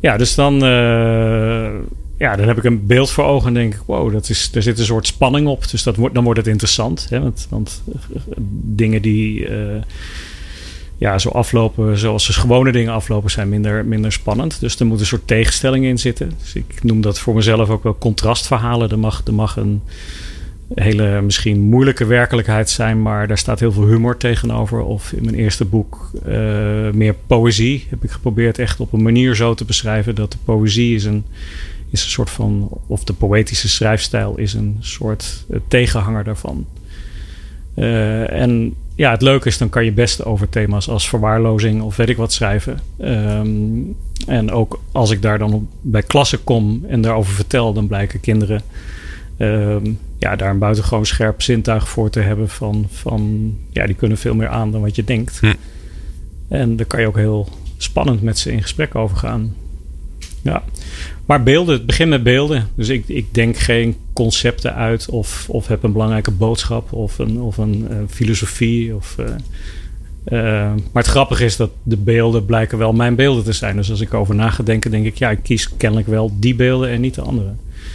[0.00, 1.70] Ja, dus dan, uh,
[2.18, 4.62] ja, dan heb ik een beeld voor ogen en denk ik, wow, dat is, er
[4.62, 5.70] zit een soort spanning op.
[5.70, 7.06] Dus dat wordt, dan wordt het interessant.
[7.10, 7.20] Hè?
[7.20, 8.20] Want, want uh,
[8.62, 9.82] dingen die uh,
[10.98, 14.60] ja, zo aflopen, zoals de gewone dingen aflopen, zijn minder, minder spannend.
[14.60, 16.32] Dus er moet een soort tegenstelling in zitten.
[16.40, 18.90] Dus ik noem dat voor mezelf ook wel contrastverhalen.
[18.90, 19.82] Er mag, er mag een
[20.74, 24.80] hele misschien moeilijke werkelijkheid zijn, maar daar staat heel veel humor tegenover.
[24.80, 26.32] Of in mijn eerste boek uh,
[26.92, 30.94] meer poëzie heb ik geprobeerd echt op een manier zo te beschrijven dat de poëzie
[30.94, 31.24] is een,
[31.94, 36.66] is een soort van, of de poëtische schrijfstijl is een soort uh, tegenhanger daarvan.
[37.76, 41.96] Uh, en ja, het leuke is, dan kan je best over thema's als verwaarlozing of
[41.96, 42.80] weet ik wat schrijven.
[43.00, 48.20] Um, en ook als ik daar dan bij klassen kom en daarover vertel, dan blijken
[48.20, 48.62] kinderen
[49.38, 54.18] um, ja, daar een buitengewoon scherp zintuig voor te hebben van, van ja, die kunnen
[54.18, 55.40] veel meer aan dan wat je denkt.
[55.40, 55.52] Hm.
[56.48, 59.54] En daar kan je ook heel spannend met ze in gesprek over gaan.
[60.42, 60.62] Ja.
[61.26, 62.68] Maar beelden, het begint met beelden.
[62.74, 67.40] Dus ik, ik denk geen concepten uit of, of heb een belangrijke boodschap of een,
[67.40, 68.94] of een uh, filosofie.
[68.94, 73.52] Of, uh, uh, maar het grappige is dat de beelden blijken wel mijn beelden te
[73.52, 73.76] zijn.
[73.76, 76.54] Dus als ik over na ga denken, denk ik, ja, ik kies kennelijk wel die
[76.54, 77.52] beelden en niet de andere.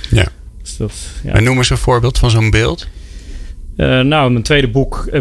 [0.09, 0.27] Ja.
[0.61, 1.33] Dus dat, ja.
[1.33, 2.87] En noem eens een voorbeeld van zo'n beeld.
[3.77, 5.19] Uh, nou, in mijn tweede boek uh,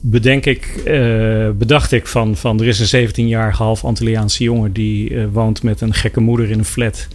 [0.00, 5.26] bedenk ik, uh, bedacht ik van, van er is een 17-jarige half Antilliaanse jongen die
[5.32, 7.08] woont met een gekke moeder in een flat.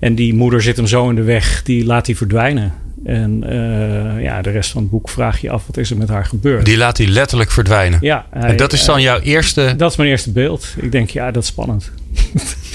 [0.00, 2.72] En die moeder zit hem zo in de weg, die laat hij verdwijnen.
[3.04, 6.08] En uh, ja, de rest van het boek vraag je af wat is er met
[6.08, 6.64] haar gebeurd.
[6.64, 7.98] Die laat hij letterlijk verdwijnen.
[8.02, 8.26] Ja.
[8.30, 9.74] Hij, en dat is dan jouw eerste.
[9.76, 10.74] Dat is mijn eerste beeld.
[10.76, 11.90] Ik denk, ja, dat is spannend.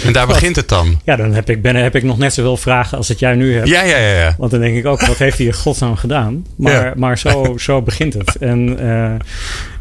[0.05, 0.99] En daar begint het dan.
[1.03, 3.55] Ja, dan heb ik, ben, heb ik nog net zoveel vragen als dat jij nu
[3.55, 3.67] hebt.
[3.67, 4.19] Ja, ja, ja.
[4.19, 4.35] ja.
[4.37, 6.45] Want dan denk ik ook, wat heeft hij in godsnaam gedaan?
[6.55, 6.93] Maar, ja.
[6.95, 8.35] maar zo, zo begint het.
[8.35, 9.03] En, uh,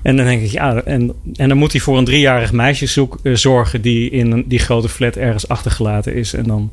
[0.02, 3.18] en dan denk ik, ja, en, en dan moet hij voor een driejarig meisje zoek,
[3.22, 6.34] zorgen die in een, die grote flat ergens achtergelaten is.
[6.34, 6.70] En dan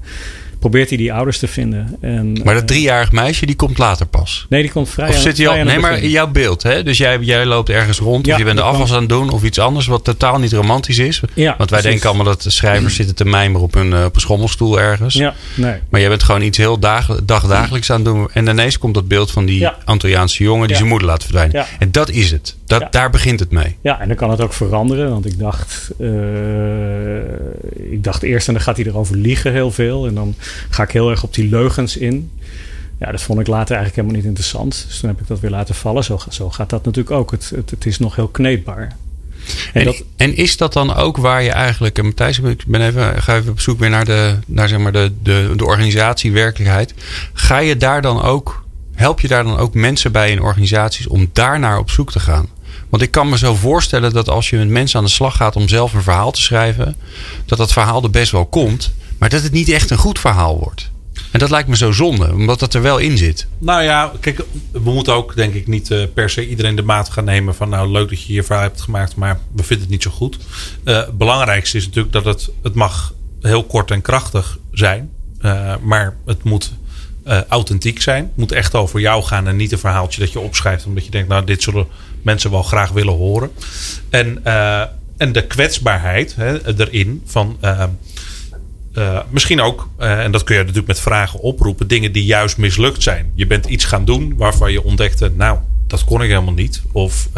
[0.62, 1.98] probeert hij die ouders te vinden.
[2.02, 4.46] En, maar dat driejarig meisje, die komt later pas?
[4.50, 5.64] Nee, die komt vrij Of zit hij al?
[5.64, 6.10] Nee, maar begin.
[6.10, 6.84] jouw beeld, hè?
[6.84, 8.96] Dus jij, jij loopt ergens rond Ja, of je bent de afwas kan.
[8.96, 11.22] aan het doen of iets anders wat totaal niet romantisch is.
[11.34, 11.86] Ja, Want wij precies.
[11.90, 15.14] denken allemaal dat de schrijvers zitten te mijmeren op een, uh, op een schommelstoel ergens.
[15.14, 15.76] Ja, nee.
[15.90, 18.30] Maar jij bent gewoon iets heel dag, dagdagelijks aan het doen.
[18.34, 19.76] En ineens komt dat beeld van die Ja.
[19.86, 21.56] Antilliaanse jongen die zijn moeder laat verdwijnen.
[21.56, 21.66] Ja.
[21.80, 22.56] En dat is het.
[22.66, 22.88] Dat.
[22.92, 23.76] Daar begint het mee.
[23.82, 25.10] Ja, en dan kan het ook veranderen.
[25.10, 26.10] Want ik dacht, uh,
[27.92, 30.06] ik dacht eerst en dan gaat hij erover liegen heel veel.
[30.08, 30.36] En dan
[30.70, 32.32] ga ik heel erg op die leugens in.
[33.00, 34.86] Ja, dat vond ik later eigenlijk helemaal niet interessant.
[34.88, 36.04] Dus toen heb ik dat weer laten vallen.
[36.04, 37.32] Zo, zo gaat dat natuurlijk ook.
[37.32, 38.82] Het, het, het is nog heel kneedbaar.
[39.74, 42.82] En, En dat, en is dat dan ook waar je eigenlijk, en Matthijs, ik ben
[42.82, 46.32] even, ga even op zoek weer naar de, naar zeg maar de, de, de organisatie,
[46.32, 46.94] werkelijkheid.
[47.34, 51.30] Ga je daar dan ook, help je daar dan ook mensen bij in organisaties om
[51.34, 52.48] daarnaar op zoek te gaan?
[52.90, 55.56] Want ik kan me zo voorstellen dat als je met mensen aan de slag gaat
[55.56, 56.96] om zelf een verhaal te schrijven,
[57.46, 60.60] dat dat verhaal er best wel komt, maar dat het niet echt een goed verhaal
[60.60, 60.92] wordt.
[61.32, 63.48] En dat lijkt me zo zonde, omdat dat er wel in zit.
[63.58, 67.10] Nou ja, kijk, we moeten ook denk ik niet uh, per se iedereen de maat
[67.10, 69.90] gaan nemen van nou leuk dat je hier verhaal hebt gemaakt, maar we vinden het
[69.90, 70.38] niet zo goed.
[70.84, 75.10] Uh, het belangrijkste is natuurlijk dat het, het mag heel kort en krachtig zijn,
[75.42, 76.72] uh, maar het moet
[77.48, 78.24] authentiek zijn.
[78.24, 81.12] Het moet echt over jou gaan en niet een verhaaltje dat je opschrijft omdat je
[81.12, 81.88] denkt nou dit zullen
[82.22, 83.52] mensen wel graag willen horen.
[84.10, 84.44] En,
[85.18, 87.58] en de kwetsbaarheid hè, erin van
[88.94, 92.58] uh, misschien ook, uh, en dat kun je natuurlijk met vragen oproepen, dingen die juist
[92.58, 93.32] mislukt zijn.
[93.36, 96.82] Je bent iets gaan doen waarvan je ontdekte, nou, dat kon ik helemaal niet.
[96.92, 97.30] Of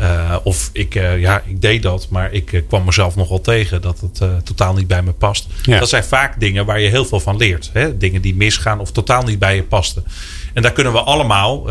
[0.00, 3.40] uh, Uh, of ik, uh, ja, ik deed dat, maar ik uh, kwam mezelf nogal
[3.40, 5.46] tegen dat het totaal niet bij me past.
[5.62, 5.78] Ja.
[5.78, 7.70] Dat zijn vaak dingen waar je heel veel van leert.
[7.72, 7.96] Hè?
[7.96, 10.04] Dingen die misgaan of totaal niet bij je pasten.
[10.52, 11.66] En daar kunnen we allemaal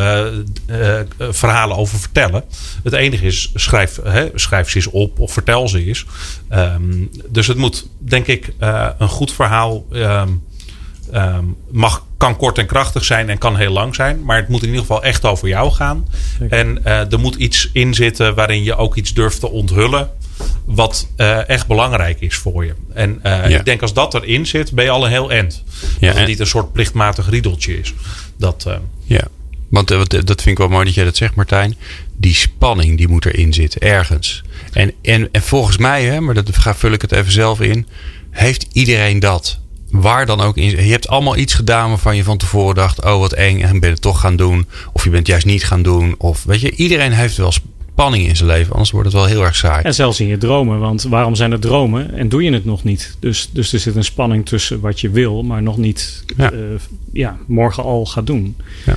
[1.17, 2.43] verhalen over vertellen.
[2.84, 3.99] Het enige is, schrijf,
[4.36, 6.05] schrijf ze eens op of vertel ze eens.
[6.51, 8.53] Um, dus het moet, denk ik,
[8.97, 9.86] een goed verhaal.
[9.91, 10.43] Um,
[11.13, 14.24] um, mag, kan kort en krachtig zijn en kan heel lang zijn.
[14.24, 16.08] Maar het moet in ieder geval echt over jou gaan.
[16.50, 20.10] En uh, er moet iets in zitten waarin je ook iets durft te onthullen.
[20.65, 22.74] Wat uh, echt belangrijk is voor je.
[22.93, 23.43] En uh, ja.
[23.43, 25.63] ik denk als dat erin zit, ben je al een heel end.
[26.00, 27.93] Ja, dat het niet een soort plichtmatig riedeltje is.
[28.38, 28.67] Dat,
[29.04, 29.28] ja,
[29.71, 31.76] want dat vind ik wel mooi dat jij dat zegt, Martijn.
[32.17, 34.43] Die spanning die moet erin zitten, ergens.
[34.74, 37.88] En, en, en volgens mij, hè, maar dat vul ik het even zelf in.
[38.30, 39.60] Heeft iedereen dat?
[39.91, 40.69] Waar dan ook in.
[40.69, 43.89] Je hebt allemaal iets gedaan waarvan je van tevoren dacht: oh wat eng, en ben
[43.89, 44.67] het toch gaan doen.
[44.93, 46.15] Of je bent juist niet gaan doen.
[46.17, 49.43] Of weet je, iedereen heeft wel spanning in zijn leven, anders wordt het wel heel
[49.43, 49.84] erg saai.
[49.84, 52.84] En zelfs in je dromen, want waarom zijn er dromen en doe je het nog
[52.84, 53.15] niet?
[53.19, 56.51] Dus, dus er zit een spanning tussen wat je wil, maar nog niet ja.
[56.51, 56.60] Uh,
[57.13, 58.56] ja morgen al gaat doen.
[58.86, 58.95] Ja.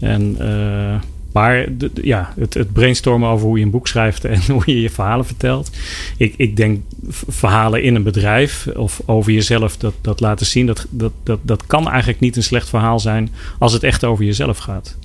[0.00, 0.36] En.
[0.40, 0.94] Uh,
[1.38, 1.64] maar
[2.02, 5.26] ja, het, het, brainstormen over hoe je een boek schrijft en hoe je je verhalen
[5.26, 5.70] vertelt.
[6.16, 6.80] Ik, ik denk
[7.28, 11.66] verhalen in een bedrijf of over jezelf dat, dat laten zien, dat, dat, dat, dat
[11.66, 14.96] kan eigenlijk niet een slecht verhaal zijn als het echt over jezelf gaat.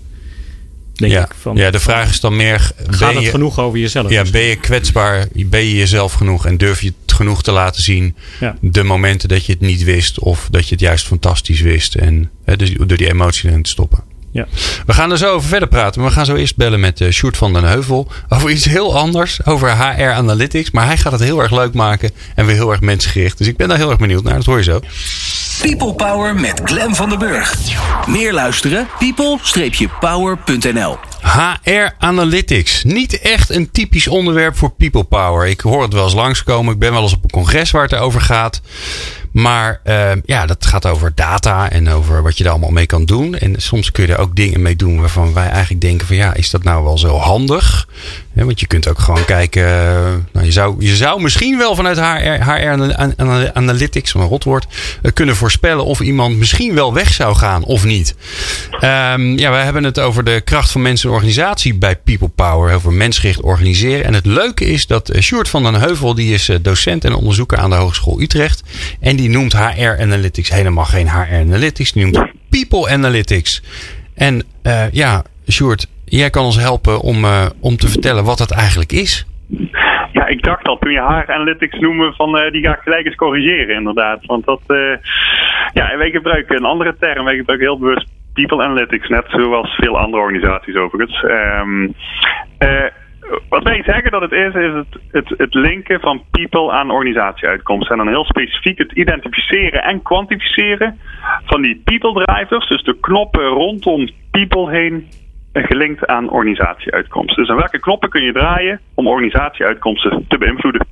[0.93, 1.24] Denk ja.
[1.24, 4.10] Ik, van, ja, de vraag is dan meer: gaat het genoeg over jezelf?
[4.10, 5.28] Ja, ben je kwetsbaar?
[5.34, 8.15] Ben je jezelf genoeg en durf je het genoeg te laten zien?
[8.39, 8.58] Ja.
[8.62, 12.30] De momenten dat je het niet wist of dat je het juist fantastisch wist en
[12.46, 14.12] hè, dus door die emotie erin te stoppen.
[14.34, 14.46] Ja.
[14.86, 16.02] We gaan er zo over verder praten.
[16.02, 18.12] Maar we gaan zo eerst bellen met uh, Sjoerd van den Heuvel.
[18.30, 19.46] Over iets heel anders.
[19.46, 20.72] Over HR Analytics.
[20.72, 22.12] Maar hij gaat het heel erg leuk maken.
[22.36, 23.38] En weer heel erg mensgericht.
[23.38, 24.36] Dus ik ben daar heel erg benieuwd naar.
[24.36, 24.80] Dat hoor je zo.
[25.62, 27.56] People Power met Glen van den Burg.
[28.08, 28.88] Meer luisteren?
[29.00, 30.98] people-power.nl
[31.63, 32.84] HR Analytics.
[32.84, 35.48] Niet echt een typisch onderwerp voor People Power.
[35.48, 36.74] Ik hoor het wel eens langskomen.
[36.74, 38.62] Ik ben wel eens op een congres waar het over gaat.
[39.34, 43.06] Maar uh, ja, dat gaat over data en over wat je er allemaal mee kan
[43.06, 43.36] doen.
[43.36, 46.34] En soms kun je er ook dingen mee doen waarvan wij eigenlijk denken van ja,
[46.34, 47.88] is dat nou wel zo handig?
[48.36, 49.63] Ja, want je kunt ook gewoon kijken.
[50.32, 54.67] Nou, je, zou, je zou misschien wel vanuit HR, HR Analytics, een rotwoord,
[55.02, 58.15] uh, kunnen voorspellen of iemand misschien wel weg zou gaan of niet.
[58.74, 62.74] Um, ja, we hebben het over de kracht van mensen en organisatie bij People Power.
[62.74, 64.06] Over mensgericht organiseren.
[64.06, 67.58] En het leuke is dat uh, Sjoerd van den Heuvel, die is docent en onderzoeker
[67.58, 68.63] aan de Hogeschool Utrecht.
[69.00, 71.91] En die noemt HR Analytics helemaal geen HR Analytics.
[71.91, 73.62] Die noemt People Analytics.
[74.15, 74.43] En
[74.91, 79.28] ja, Sjoerd, jij kan ons helpen om, uh, om te vertellen wat dat eigenlijk is.
[80.12, 83.06] Ja, ik dacht al toen je HR Analytics noemde van uh, die ga ik gelijk
[83.06, 84.26] eens corrigeren inderdaad.
[84.26, 84.62] Want dat,
[85.74, 87.26] ja, wij gebruiken een andere term.
[87.26, 91.24] Wij gebruiken heel bewust People Analytics, net zoals veel andere organisaties overigens.
[91.24, 91.96] Um,
[93.50, 97.92] wat wij zeggen dat het is, is het, het, het linken van people aan organisatieuitkomsten.
[97.92, 101.00] En dan heel specifiek het identificeren en kwantificeren
[101.46, 105.08] van die people drivers, dus de knoppen rondom people heen,
[105.54, 107.44] gelinkt aan organisatieuitkomsten.
[107.44, 110.86] Dus aan welke knoppen kun je draaien om organisatieuitkomsten te beïnvloeden?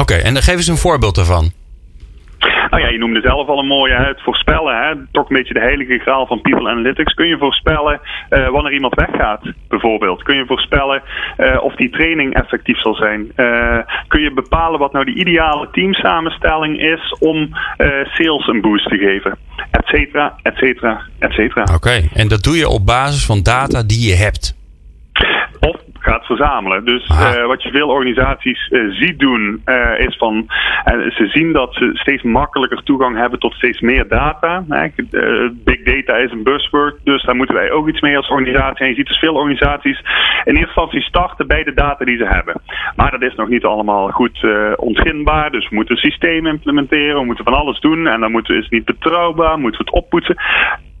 [0.00, 1.52] Oké, en geef eens een voorbeeld daarvan.
[2.70, 4.76] Nou ja, je noemde zelf al een mooie, het voorspellen.
[4.76, 7.14] Hè, toch een beetje de heilige graal van People Analytics.
[7.14, 10.22] Kun je voorspellen uh, wanneer iemand weggaat, bijvoorbeeld?
[10.22, 11.02] Kun je voorspellen
[11.38, 13.32] uh, of die training effectief zal zijn?
[13.36, 17.48] Uh, kun je bepalen wat nou de ideale teamsamenstelling is om
[18.04, 19.38] sales een boost te geven?
[19.70, 21.74] Etcetera, etcetera, etcetera.
[21.74, 24.56] Oké, en dat doe je op basis van data die je hebt
[26.08, 26.84] gaat verzamelen.
[26.84, 30.46] Dus uh, wat je veel organisaties uh, ziet doen, uh, is van
[30.86, 34.64] ze zien dat ze steeds makkelijker toegang hebben tot steeds meer data.
[35.52, 38.84] big data is een buzzword, dus daar moeten wij ook iets mee als organisatie.
[38.84, 42.26] En je ziet dus veel organisaties in eerste instantie starten bij de data die ze
[42.26, 42.60] hebben.
[42.96, 45.50] Maar dat is nog niet allemaal goed ontginbaar.
[45.50, 48.06] Dus we moeten systemen implementeren, we moeten van alles doen.
[48.06, 50.36] En dan moeten we, is het niet betrouwbaar, moeten we het oppoetsen.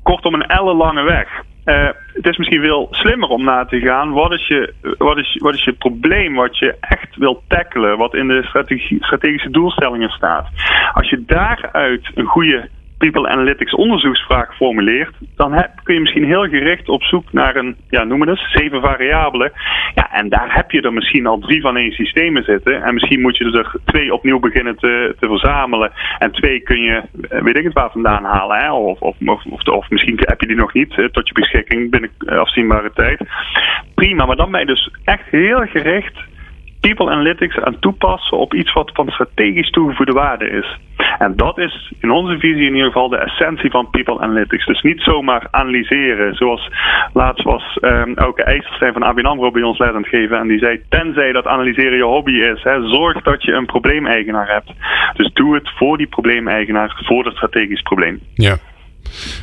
[0.02, 1.42] Kortom, een ellenlange weg.
[1.68, 4.12] Uh, het is misschien veel slimmer om na te gaan.
[4.12, 7.98] Wat is, je, wat, is, wat is je probleem wat je echt wilt tackelen?
[7.98, 10.48] Wat in de strategie, strategische doelstellingen staat?
[10.92, 16.48] Als je daaruit een goede People Analytics onderzoeksvraag formuleert, dan heb, kun je misschien heel
[16.48, 19.52] gericht op zoek naar een, ja, noem het eens, zeven variabelen.
[19.94, 22.82] Ja, en daar heb je er misschien al drie van in systemen zitten.
[22.82, 25.92] En misschien moet je er twee opnieuw beginnen te, te verzamelen.
[26.18, 28.58] En twee kun je, eh, weet ik het waar vandaan halen.
[28.58, 28.72] Hè?
[28.72, 32.10] Of, of, of, of, misschien heb je die nog niet hè, tot je beschikking binnen
[32.26, 33.20] afzienbare tijd.
[33.94, 36.27] Prima, maar dan ben je dus echt heel gericht
[36.88, 40.78] people analytics aan toepassen op iets wat van strategisch toegevoegde waarde is.
[41.18, 44.66] En dat is in onze visie in ieder geval de essentie van people analytics.
[44.66, 46.70] Dus niet zomaar analyseren, zoals
[47.12, 50.38] laatst was um, ook IJsselstein van ABN AMRO bij ons les aan het geven.
[50.38, 54.48] En die zei, tenzij dat analyseren je hobby is, hè, zorg dat je een probleemeigenaar
[54.48, 54.72] hebt.
[55.16, 58.20] Dus doe het voor die probleemeigenaar, voor het strategisch probleem.
[58.34, 58.56] Ja.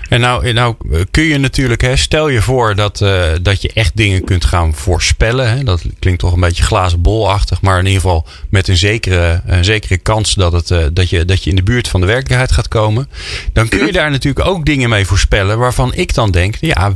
[0.10, 0.76] En nou, nou
[1.12, 4.74] kun je natuurlijk, hè, stel je voor dat, uh, dat je echt dingen kunt gaan
[4.74, 5.50] voorspellen.
[5.50, 9.42] Hè, dat klinkt toch een beetje glazen bolachtig, maar in ieder geval met een zekere,
[9.46, 12.08] een zekere kans dat, het, uh, dat, je, dat je in de buurt van de
[12.08, 13.10] werkelijkheid gaat komen.
[13.54, 16.94] Dan kun je daar natuurlijk ook dingen mee voorspellen waarvan ik dan denk, ja,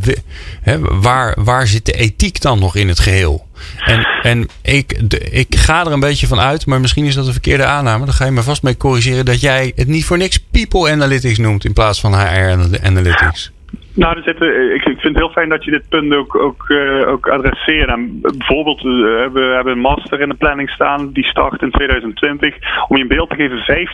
[0.62, 3.48] hè, waar, waar zit de ethiek dan nog in het geheel?
[3.86, 4.92] En, en ik,
[5.32, 8.06] ik ga er een beetje van uit, maar misschien is dat een verkeerde aanname.
[8.06, 11.38] Dan ga je me vast mee corrigeren dat jij het niet voor niks People Analytics
[11.38, 13.52] noemt in plaats van HR Analytics.
[13.94, 17.08] Nou, zitten, ik, ik vind het heel fijn dat je dit punt ook, ook, uh,
[17.08, 18.22] ook adresseert.
[18.22, 18.94] Bijvoorbeeld, uh,
[19.34, 22.56] we hebben een master in de planning staan, die start in 2020.
[22.88, 23.88] Om je een beeld te geven,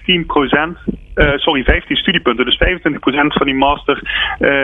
[0.85, 2.45] 15% uh, sorry, 15 studiepunten.
[2.45, 2.91] Dus 25%
[3.27, 3.99] van die master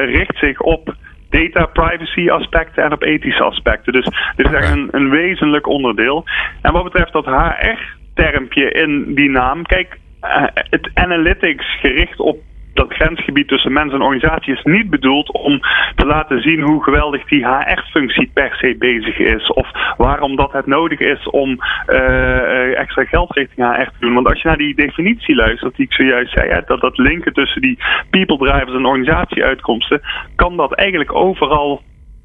[0.06, 0.96] richt zich op
[1.32, 3.94] data privacy aspecten en op ethische aspecten.
[3.94, 6.26] Dus dit is echt een, een wezenlijk onderdeel.
[6.62, 12.40] En wat betreft dat HR-termpje in die naam, kijk, uh, het analytics gericht op
[12.74, 15.60] dat grensgebied tussen mens en organisatie is niet bedoeld om
[15.96, 19.48] te laten zien hoe geweldig die HR-functie per se bezig is.
[19.48, 24.14] Of waarom dat het nodig is om uh, extra geld richting HR te doen.
[24.14, 27.62] Want als je naar die definitie luistert, die ik zojuist zei, dat dat linken tussen
[27.62, 27.80] die
[28.10, 30.02] people drivers en organisatieuitkomsten,
[30.36, 31.82] kan dat eigenlijk overal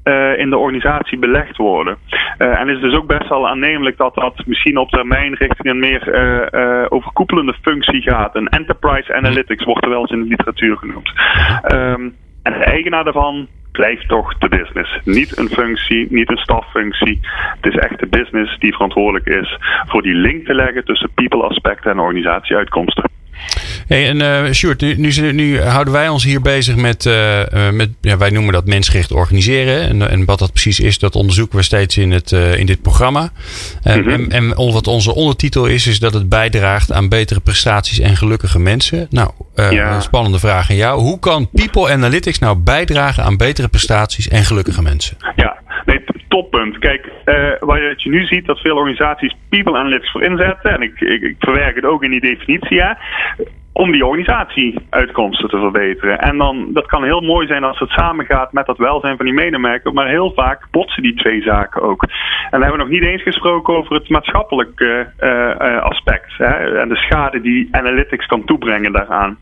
[0.07, 1.97] uh, in de organisatie belegd worden.
[2.37, 5.79] Uh, en is dus ook best wel aannemelijk dat dat misschien op termijn richting een
[5.79, 6.03] meer
[6.53, 8.35] uh, overkoepelende functie gaat.
[8.35, 11.11] Een enterprise analytics wordt er wel eens in de literatuur genoemd.
[11.73, 14.99] Um, en de eigenaar daarvan blijft toch de business.
[15.03, 17.19] Niet een functie, niet een staffunctie.
[17.61, 21.43] Het is echt de business die verantwoordelijk is voor die link te leggen tussen people
[21.43, 23.16] aspecten en organisatieuitkomsten.
[23.87, 27.89] Hey, en uh, Sjoerd, nu, nu, nu, houden wij ons hier bezig met, uh, met
[28.01, 29.89] ja, wij noemen dat mensgericht organiseren.
[29.89, 32.81] En, en wat dat precies is, dat onderzoeken we steeds in, het, uh, in dit
[32.81, 33.29] programma.
[33.83, 34.29] En, mm -hmm.
[34.29, 38.59] en, en, wat onze ondertitel is, is dat het bijdraagt aan betere prestaties en gelukkige
[38.59, 39.07] mensen.
[39.09, 39.95] Nou, ja.
[39.95, 40.99] een spannende vraag aan jou.
[40.99, 45.17] Hoe kan People Analytics nou bijdragen aan betere prestaties en gelukkige mensen?
[45.35, 46.77] Ja, nee, toppunt.
[46.77, 50.71] Kijk, uh, wat je nu ziet, dat veel organisaties people analytics voor inzetten.
[50.71, 52.75] En ik, ik, ik verwerk het ook in die definitie.
[52.75, 52.97] Ja,
[53.77, 56.19] om die organisatieuitkomsten te verbeteren.
[56.19, 59.35] En dan, dat kan heel mooi zijn als het samengaat met dat welzijn van die
[59.35, 62.03] medewerker, maar heel vaak botsen die twee zaken ook.
[62.03, 62.09] En
[62.49, 66.89] dan hebben we nog niet eens gesproken over het maatschappelijke uh, uh, aspect hè, en
[66.89, 69.37] de schade die analytics kan toebrengen daaraan.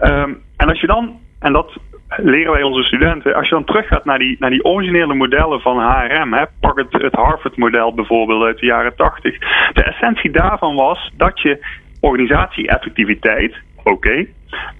[0.00, 1.72] Um, en als je dan, en dat
[2.16, 5.78] leren wij onze studenten, als je dan teruggaat naar die, naar die originele modellen van
[5.78, 9.38] HRM, hè, pak het, het Harvard-model bijvoorbeeld uit de jaren 80.
[9.72, 14.28] De essentie daarvan was dat je organisatie-effectiviteit, oké, okay,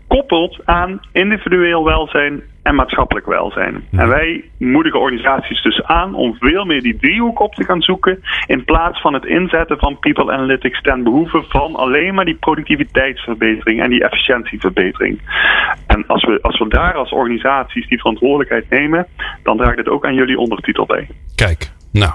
[0.06, 3.84] koppelt aan individueel welzijn en maatschappelijk welzijn.
[3.90, 8.22] En wij moedigen organisaties dus aan om veel meer die driehoek op te gaan zoeken
[8.46, 13.82] in plaats van het inzetten van people analytics ten behoeve van alleen maar die productiviteitsverbetering
[13.82, 15.20] en die efficiëntieverbetering.
[15.86, 19.06] En als we, als we daar als organisaties die verantwoordelijkheid nemen,
[19.42, 21.08] dan draagt het ook aan jullie ondertitel bij.
[21.34, 22.12] Kijk, nou.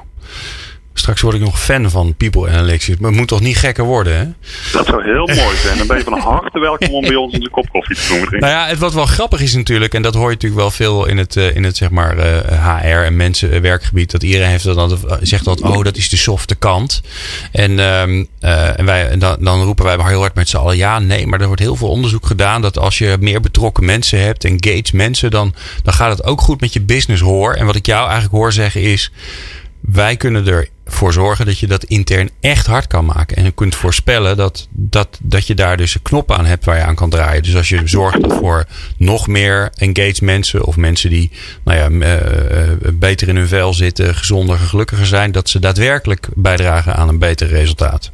[1.00, 2.88] Straks word ik nog fan van People Analytics.
[2.88, 4.26] Maar het moet toch niet gekker worden, hè?
[4.72, 5.78] Dat zou heel mooi zijn.
[5.78, 8.40] Dan ben je van harte welkom om bij ons onze kop koffie te doen.
[8.40, 11.06] Nou ja, het wat wel grappig is natuurlijk, en dat hoor je natuurlijk wel veel
[11.06, 12.16] in het, in het zeg maar,
[12.82, 17.02] HR en mensenwerkgebied, dat iedereen heeft dat, zegt dat, oh, dat is de softe kant.
[17.52, 18.02] En, uh,
[18.80, 21.40] en wij, dan, dan roepen wij maar heel hard met z'n allen, ja, nee, maar
[21.42, 25.32] er wordt heel veel onderzoek gedaan dat als je meer betrokken mensen hebt, engaged mensen,
[25.32, 27.54] dan, dan gaat het ook goed met je business hoor.
[27.54, 29.12] En wat ik jou eigenlijk hoor zeggen is,
[29.82, 30.46] wij kunnen
[30.88, 33.38] ervoor zorgen dat je dat intern echt hard kan maken.
[33.38, 36.78] En je kunt voorspellen dat, dat, dat je daar dus een knop aan hebt waar
[36.78, 37.44] je aan kan draaien.
[37.44, 38.66] Dus als je zorgt voor
[38.98, 41.32] nog meer engaged mensen of mensen die
[41.64, 46.96] nou ja, uh, beter in hun vel zitten, gezonder, gelukkiger zijn, dat ze daadwerkelijk bijdragen
[46.96, 48.12] aan een beter resultaat.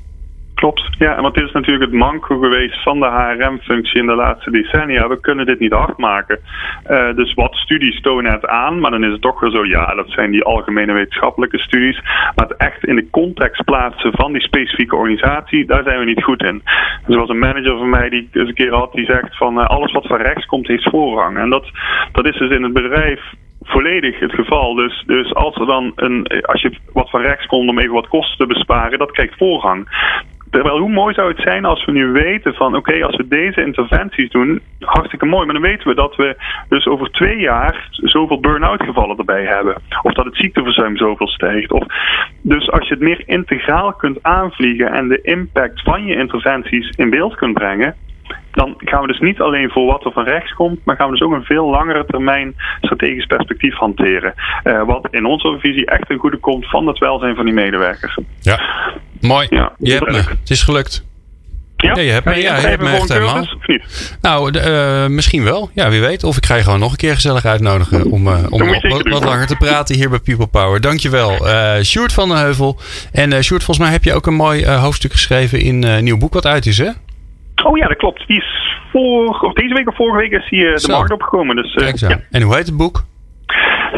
[0.63, 4.51] Klopt, ja, want dit is natuurlijk het manco geweest van de HRM-functie in de laatste
[4.51, 5.07] decennia.
[5.07, 6.39] We kunnen dit niet hard maken.
[6.89, 9.95] Uh, dus wat studies tonen het aan, maar dan is het toch weer zo, ja,
[9.95, 12.01] dat zijn die algemene wetenschappelijke studies.
[12.35, 16.23] Maar het echt in de context plaatsen van die specifieke organisatie, daar zijn we niet
[16.23, 16.61] goed in.
[17.05, 19.59] Dus er was een manager van mij die eens een keer had, die zegt van
[19.59, 21.37] uh, alles wat van rechts komt heeft voorrang.
[21.37, 21.65] En dat,
[22.11, 23.21] dat is dus in het bedrijf
[23.63, 24.73] volledig het geval.
[24.73, 28.07] Dus, dus als er dan een, als je wat van rechts komt om even wat
[28.07, 29.87] kosten te besparen, dat krijgt voorrang
[30.53, 33.65] Terwijl hoe mooi zou het zijn als we nu weten van oké, als we deze
[33.65, 35.45] interventies doen, hartstikke mooi.
[35.45, 36.35] Maar dan weten we dat we
[36.69, 39.75] dus over twee jaar zoveel burn-out gevallen erbij hebben.
[40.01, 41.71] Of dat het ziekteverzuim zoveel stijgt.
[41.71, 41.85] Of,
[42.41, 47.09] dus als je het meer integraal kunt aanvliegen en de impact van je interventies in
[47.09, 47.95] beeld kunt brengen,
[48.51, 51.17] dan gaan we dus niet alleen voor wat er van rechts komt, maar gaan we
[51.17, 54.33] dus ook een veel langere termijn strategisch perspectief hanteren.
[54.63, 58.17] Uh, wat in onze visie echt een goede komt van het welzijn van die medewerkers.
[58.39, 58.59] Ja,
[59.23, 59.47] mooi.
[59.49, 60.17] Ja, je hebt me.
[60.17, 61.03] Het is gelukt.
[61.77, 63.45] Ja, je hebt me, ja, je hebt me echt helemaal.
[64.21, 65.69] Nou, uh, misschien wel.
[65.73, 66.23] Ja, wie weet.
[66.23, 69.23] Of ik ga je gewoon nog een keer gezellig uitnodigen om, uh, om wat, wat,
[69.23, 70.81] langer te praten hier bij People Power.
[70.81, 71.47] Dankjewel.
[71.47, 72.79] Uh, Sjoerd van den Heuvel.
[73.11, 76.17] En uh, Sjoerd, volgens mij heb je ook een mooi hoofdstuk geschreven in een nieuw
[76.17, 76.89] boek wat uit is, hè?
[77.63, 78.27] Oh ja, dat klopt.
[78.27, 81.55] Die is voor, of deze week of vorige week is hij de markt opgekomen.
[81.55, 82.19] Dus, ja.
[82.31, 83.03] En hoe heet het boek?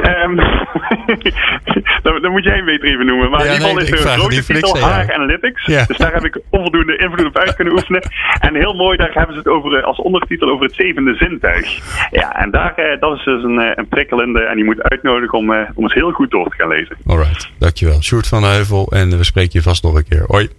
[0.04, 0.40] Um,
[2.04, 3.30] dan, dan, moet jij hem beter even noemen.
[3.30, 5.66] Maar in ieder geval is er een grote titel Haag Analytics.
[5.66, 8.02] Dus daar heb ik onvoldoende invloed op uit kunnen oefenen.
[8.40, 11.80] En heel mooi, daar hebben ze het over, als ondertitel over het zevende zintuig.
[12.12, 14.42] Ja, en daar, eh, dat is dus een, eh, een prikkelende.
[14.42, 16.98] En die moet uitnodigen om, om het heel goed door te gaan lezen.
[17.06, 18.02] Alright, dankjewel.
[18.02, 18.88] Sjoerd van Heuvel.
[18.92, 20.24] En we spreken je vast nog een keer.
[20.28, 20.50] Hoi.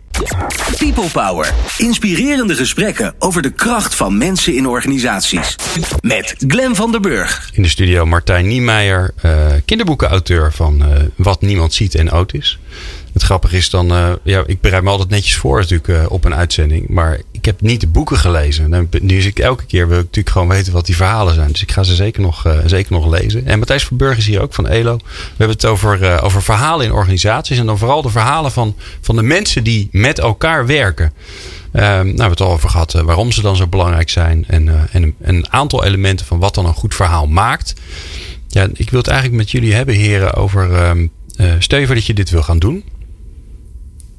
[0.79, 1.53] People Power.
[1.77, 5.57] Inspirerende gesprekken over de kracht van mensen in organisaties.
[6.01, 7.51] Met Glen van der Burg.
[7.53, 9.33] In de studio Martijn Niemeyer, uh,
[10.07, 12.59] kinderboekenauteur van uh, Wat Niemand Ziet en Oud is.
[13.13, 16.25] Het grappige is dan, uh, ja, ik bereid me altijd netjes voor natuurlijk uh, op
[16.25, 16.89] een uitzending.
[16.89, 18.89] Maar ik heb niet de boeken gelezen.
[19.01, 21.53] Nu is ik elke keer wil ik natuurlijk gewoon weten wat die verhalen zijn.
[21.53, 23.47] Dus ik ga ze zeker nog, zeker nog lezen.
[23.47, 24.97] En Matthijs van Burg is hier ook van ELO.
[24.97, 27.59] We hebben het over, over verhalen in organisaties.
[27.59, 31.13] En dan vooral de verhalen van, van de mensen die met elkaar werken.
[31.73, 34.45] Uh, nou, we hebben het al over gehad waarom ze dan zo belangrijk zijn.
[34.49, 37.75] En, en een aantal elementen van wat dan een goed verhaal maakt.
[38.49, 40.97] Ja, ik wil het eigenlijk met jullie hebben, heren, over.
[41.37, 42.85] Voor dat je dit wil gaan doen.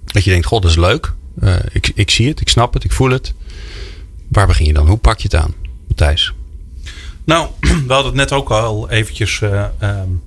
[0.05, 1.13] Dat je denkt, god, dat is leuk.
[1.39, 3.34] Uh, ik, ik zie het, ik snap het, ik voel het.
[4.28, 4.88] Waar begin je dan?
[4.88, 5.53] Hoe pak je het aan,
[5.88, 6.34] Matthijs?
[7.23, 7.49] Nou,
[7.88, 10.23] we hadden het net ook al eventjes uh, um,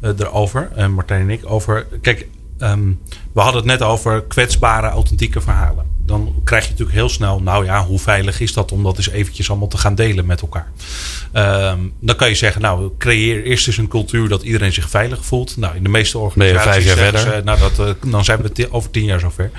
[0.00, 1.86] erover, Martijn en ik, over...
[2.00, 2.28] Kijk,
[2.58, 3.00] um,
[3.32, 7.64] we hadden het net over kwetsbare, authentieke verhalen dan krijg je natuurlijk heel snel, nou
[7.64, 10.72] ja, hoe veilig is dat om dat eens eventjes allemaal te gaan delen met elkaar?
[11.32, 15.24] Um, dan kan je zeggen, nou, creëer eerst eens een cultuur dat iedereen zich veilig
[15.24, 15.56] voelt.
[15.56, 16.70] Nou, in de meeste organisaties.
[16.70, 17.20] vijf jaar verder.
[17.20, 19.50] Ze, nou, dat, uh, dan zijn we over tien jaar zover.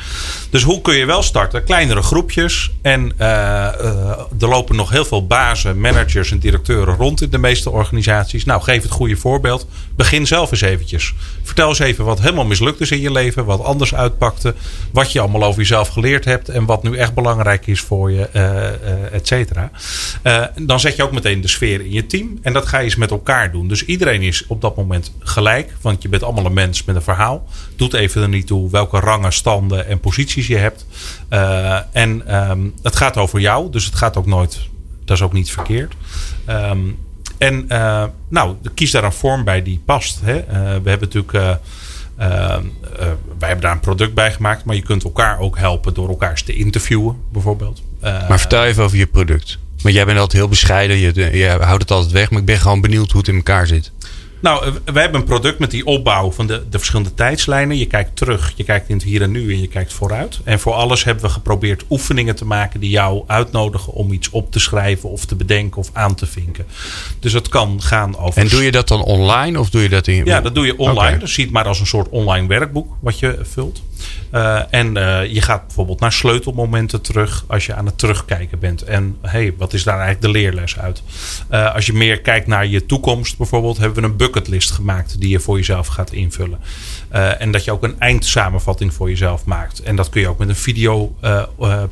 [0.50, 1.64] Dus hoe kun je wel starten?
[1.64, 2.72] Kleinere groepjes.
[2.82, 7.38] En uh, uh, er lopen nog heel veel bazen, managers en directeuren rond in de
[7.38, 8.46] meeste organisaties.
[8.46, 9.68] Nou, geef het goede voorbeeld.
[9.96, 11.14] Begin zelf eens eventjes.
[11.44, 14.56] Vertel eens even wat helemaal mislukt is in je leven, wat anders uitpakte,
[14.92, 18.30] wat je allemaal over jezelf geleerd hebt en wat nu echt belangrijk is voor je,
[18.34, 19.72] uh, et cetera.
[20.24, 22.40] Uh, dan zet je ook meteen de sfeer in je team.
[22.42, 23.68] En dat ga je eens met elkaar doen.
[23.68, 25.74] Dus iedereen is op dat moment gelijk.
[25.82, 27.48] Want je bent allemaal een mens met een verhaal.
[27.76, 30.86] Doet even er niet toe welke rangen, standen en posities je hebt.
[31.92, 33.72] En um, het gaat over jou.
[33.72, 34.60] Dus het gaat ook nooit.
[35.06, 35.94] Dat is ook niet verkeerd.
[36.50, 36.98] Um,
[37.38, 37.68] en
[38.30, 40.20] nou, kies daar een vorm bij die past.
[40.24, 40.34] Hè?
[40.82, 41.60] We hebben natuurlijk
[42.20, 42.58] uh,
[43.40, 46.30] wij hebben daar een product bij gemaakt, maar je kunt elkaar ook helpen door elkaar
[46.30, 47.82] eens te interviewen, bijvoorbeeld.
[48.04, 49.60] Uh, maar vertel even over je product.
[49.82, 52.60] Want jij bent altijd heel bescheiden, je, je houdt het altijd weg, maar ik ben
[52.60, 53.92] gewoon benieuwd hoe het in elkaar zit.
[54.40, 57.78] Nou, we hebben een product met die opbouw van de, de verschillende tijdslijnen.
[57.78, 60.40] Je kijkt terug, je kijkt in het hier en nu en je kijkt vooruit.
[60.44, 64.52] En voor alles hebben we geprobeerd oefeningen te maken die jou uitnodigen om iets op
[64.52, 66.66] te schrijven of te bedenken of aan te vinken.
[67.20, 68.42] Dus het kan gaan over.
[68.42, 70.26] En doe je dat dan online of doe je dat in.
[70.26, 71.00] Ja, dat doe je online.
[71.00, 71.20] Okay.
[71.20, 73.82] Dus zie het maar als een soort online werkboek wat je vult.
[74.32, 78.82] Uh, en uh, je gaat bijvoorbeeld naar sleutelmomenten terug als je aan het terugkijken bent.
[78.82, 81.04] En hey, wat is daar eigenlijk de leerles uit?
[81.52, 85.30] Uh, als je meer kijkt naar je toekomst bijvoorbeeld, hebben we een bucketlist gemaakt die
[85.30, 86.60] je voor jezelf gaat invullen.
[87.40, 89.82] en dat je ook een eindsamenvatting voor jezelf maakt.
[89.82, 91.16] En dat kun je ook met een video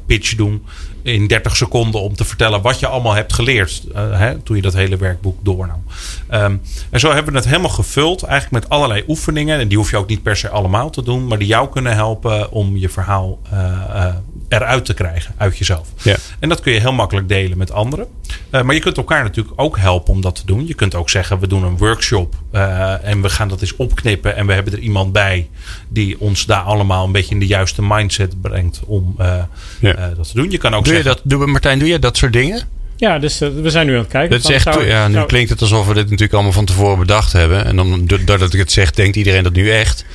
[0.05, 0.65] pitch doen
[1.03, 4.61] in 30 seconden om te vertellen wat je allemaal hebt geleerd uh, hè, toen je
[4.61, 5.83] dat hele werkboek doornam.
[6.31, 9.59] Um, en zo hebben we het helemaal gevuld, eigenlijk met allerlei oefeningen.
[9.59, 11.93] En die hoef je ook niet per se allemaal te doen, maar die jou kunnen
[11.93, 14.15] helpen om je verhaal uh,
[14.47, 15.87] eruit te krijgen uit jezelf.
[16.01, 16.15] Ja.
[16.39, 18.07] En dat kun je heel makkelijk delen met anderen.
[18.51, 20.67] Uh, maar je kunt elkaar natuurlijk ook helpen om dat te doen.
[20.67, 24.35] Je kunt ook zeggen, we doen een workshop uh, en we gaan dat eens opknippen.
[24.35, 25.49] En we hebben er iemand bij
[25.87, 29.43] die ons daar allemaal een beetje in de juiste mindset brengt om uh,
[29.79, 30.13] ja.
[30.15, 30.51] dat te doen.
[30.51, 32.81] Je kan ook doe zeggen, je dat, doe, Martijn, doe je dat soort dingen?
[32.97, 34.29] Ja, dus uh, we zijn nu aan het kijken.
[34.29, 36.51] Dat is Van, echt, zou- ja, nu zou- klinkt het alsof we dit natuurlijk allemaal
[36.51, 37.65] van tevoren bedacht hebben.
[37.65, 40.05] En dan, doordat ik het zeg, denkt iedereen dat nu echt.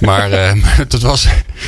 [0.00, 1.26] Maar eh, het, was,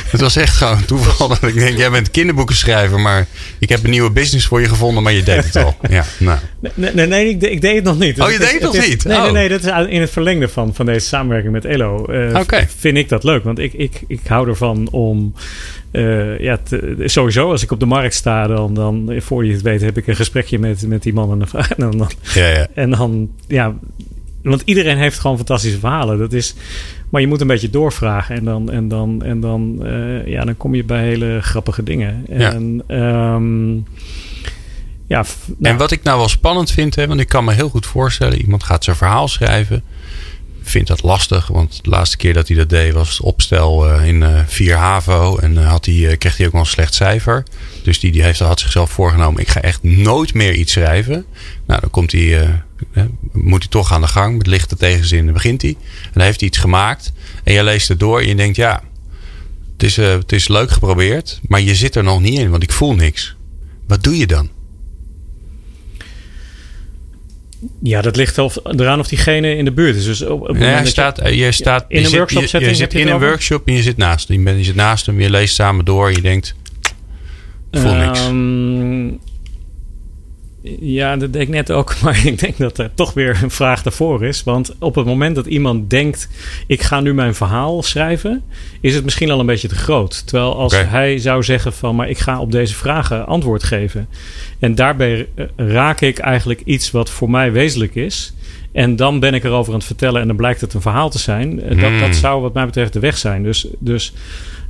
[0.09, 3.27] het was echt gewoon toeval dat ik denk, jij bent kinderboekenschrijver, maar
[3.59, 5.75] ik heb een nieuwe business voor je gevonden, maar je deed het al.
[5.89, 6.39] Ja, nou.
[6.73, 8.21] Nee, nee, nee ik, ik deed het nog niet.
[8.21, 9.03] Oh, je deed het nog is- niet?
[9.05, 9.33] Nee, nee, Oh.
[9.33, 12.05] nee, dat is in het verlengde van, van deze samenwerking met Elo.
[12.05, 12.67] eh, Oké.
[12.77, 15.33] Vind ik dat leuk, want ik, ik, ik hou ervan om...
[15.91, 19.61] eh, ja, te- sowieso als ik op de markt sta, dan, dan voor je het
[19.61, 20.15] weet heb ik een
[20.57, 21.61] met, met die man en, de vrouw.
[21.77, 22.67] en dan, Ja, ja.
[22.73, 23.75] en dan, ja,
[24.43, 26.17] want iedereen heeft gewoon fantastische verhalen.
[26.17, 26.55] Dat is,
[27.09, 30.57] maar je moet een beetje doorvragen en dan, en dan, en dan, eh, ja, dan
[30.57, 32.25] kom je bij hele grappige dingen.
[32.29, 32.53] Ja.
[32.53, 33.73] En, ehm,
[35.07, 37.53] ja, f- nou, En wat ik nou wel spannend vind, hè, want ik kan me
[37.53, 39.83] heel goed voorstellen, iemand gaat zijn verhaal schrijven.
[40.69, 44.23] Vindt dat lastig, want de laatste keer dat hij dat deed was opstel eh, in
[44.23, 45.37] eh 4 HAVO.
[45.37, 47.43] En eh, had hij, eh, kreeg hij ook wel een slecht cijfer.
[47.83, 51.25] Dus die, die heeft, had zichzelf voorgenomen, ik ga echt nooit meer iets schrijven.
[51.65, 52.49] Nou, dan komt hij, eh,
[52.93, 54.37] eh, moet hij toch aan de gang.
[54.37, 55.75] Met lichte tegenzin dan begint hij.
[56.03, 57.11] En dan heeft hij iets gemaakt.
[57.43, 58.83] En je leest het door en je denkt, ja,
[59.73, 61.39] het is, eh, het is leuk geprobeerd.
[61.47, 63.35] Maar je zit er nog niet in, want ik voel niks.
[63.87, 64.49] Wat doe je dan?
[67.83, 70.03] Ja, dat ligt of, eraan of diegene in de buurt is.
[70.05, 72.75] Dus op, op moment je staat, eh, je staat in je een zit- workshop je-
[72.75, 74.37] zit in een workshop en je zit naast hem.
[74.37, 76.55] Je, bent, je zit naast hem, je leest samen door en je denkt,
[77.71, 78.19] voel niks.
[80.81, 81.95] Ja, dat deed ik net ook.
[82.03, 84.43] Maar ik denk dat er toch weer een vraag daarvoor is.
[84.43, 86.29] Want op het moment dat iemand denkt...
[86.67, 88.43] ik ga nu mijn verhaal schrijven...
[88.81, 90.27] is het misschien al een beetje te groot.
[90.27, 91.95] Terwijl als hij zou zeggen van...
[91.95, 94.07] maar ik ga op deze vragen antwoord geven.
[94.59, 98.33] En daarbij eh, raak ik eigenlijk iets wat voor mij wezenlijk is...
[98.71, 101.19] En dan ben ik erover aan het vertellen en dan blijkt het een verhaal te
[101.19, 101.61] zijn.
[101.61, 101.99] Eh, Dat, Hmm.
[101.99, 103.43] dat zou wat mij betreft de weg zijn.
[103.43, 104.13] Dus, dus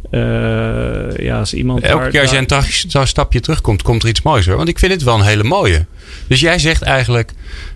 [0.09, 1.81] eh, ja, als iemand...
[1.81, 4.55] Elke daar- keer als jij een stapje terugkomt, komt er iets moois hoor.
[4.57, 5.85] Want ik vind het wel een hele mooie.
[6.27, 7.31] Dus jij zegt eigenlijk,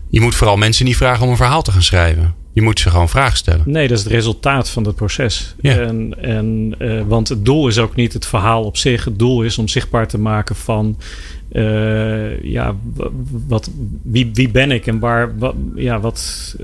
[0.09, 2.34] je moet vooral mensen niet vragen om een verhaal te gaan schrijven.
[2.53, 3.63] Je moet ze gewoon vragen stellen.
[3.65, 5.55] Nee, dat is het resultaat van het proces.
[5.61, 5.77] Ja.
[5.77, 9.05] En, en, eh, want het doel is ook niet het verhaal op zich.
[9.05, 10.97] Het doel is om zichtbaar te maken van...
[11.51, 12.75] eh, ja,
[13.47, 13.69] wat,
[14.03, 15.38] wie, wie ben ik en waar...
[15.38, 16.55] Wat, ja, wat...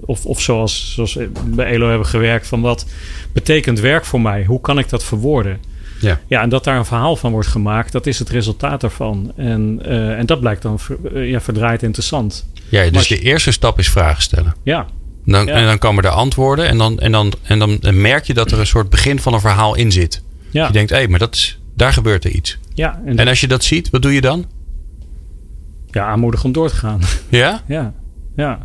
[0.00, 2.46] of, of zoals, zoals bij ELO hebben gewerkt...
[2.46, 2.86] van wat
[3.32, 4.44] betekent werk voor mij?
[4.44, 5.58] Hoe kan ik dat verwoorden?
[6.00, 6.20] Ja.
[6.26, 7.92] Ja, en dat daar een verhaal van wordt gemaakt...
[7.92, 9.32] dat is het resultaat daarvan.
[9.36, 12.46] En, eh, en dat blijkt dan ver- eh, ja, verdraaid interessant.
[12.68, 14.54] Ja, dus je- de eerste stap is vragen stellen.
[14.62, 14.86] Ja,
[15.24, 15.52] Dan, Ja.
[15.52, 18.58] En dan komen er antwoorden en dan, en, dan, en dan merk je dat er
[18.58, 20.22] een soort begin van een verhaal in zit.
[20.50, 22.58] ja, Je denkt, hé, maar dat is, daar gebeurt er iets.
[22.74, 23.00] ja.
[23.06, 24.44] En, En als je dat ziet, wat doe je dan?
[25.90, 27.00] ja, aanmoedigen om door te gaan.
[27.28, 27.62] Ja?
[27.66, 27.92] Ja,
[28.36, 28.58] ja.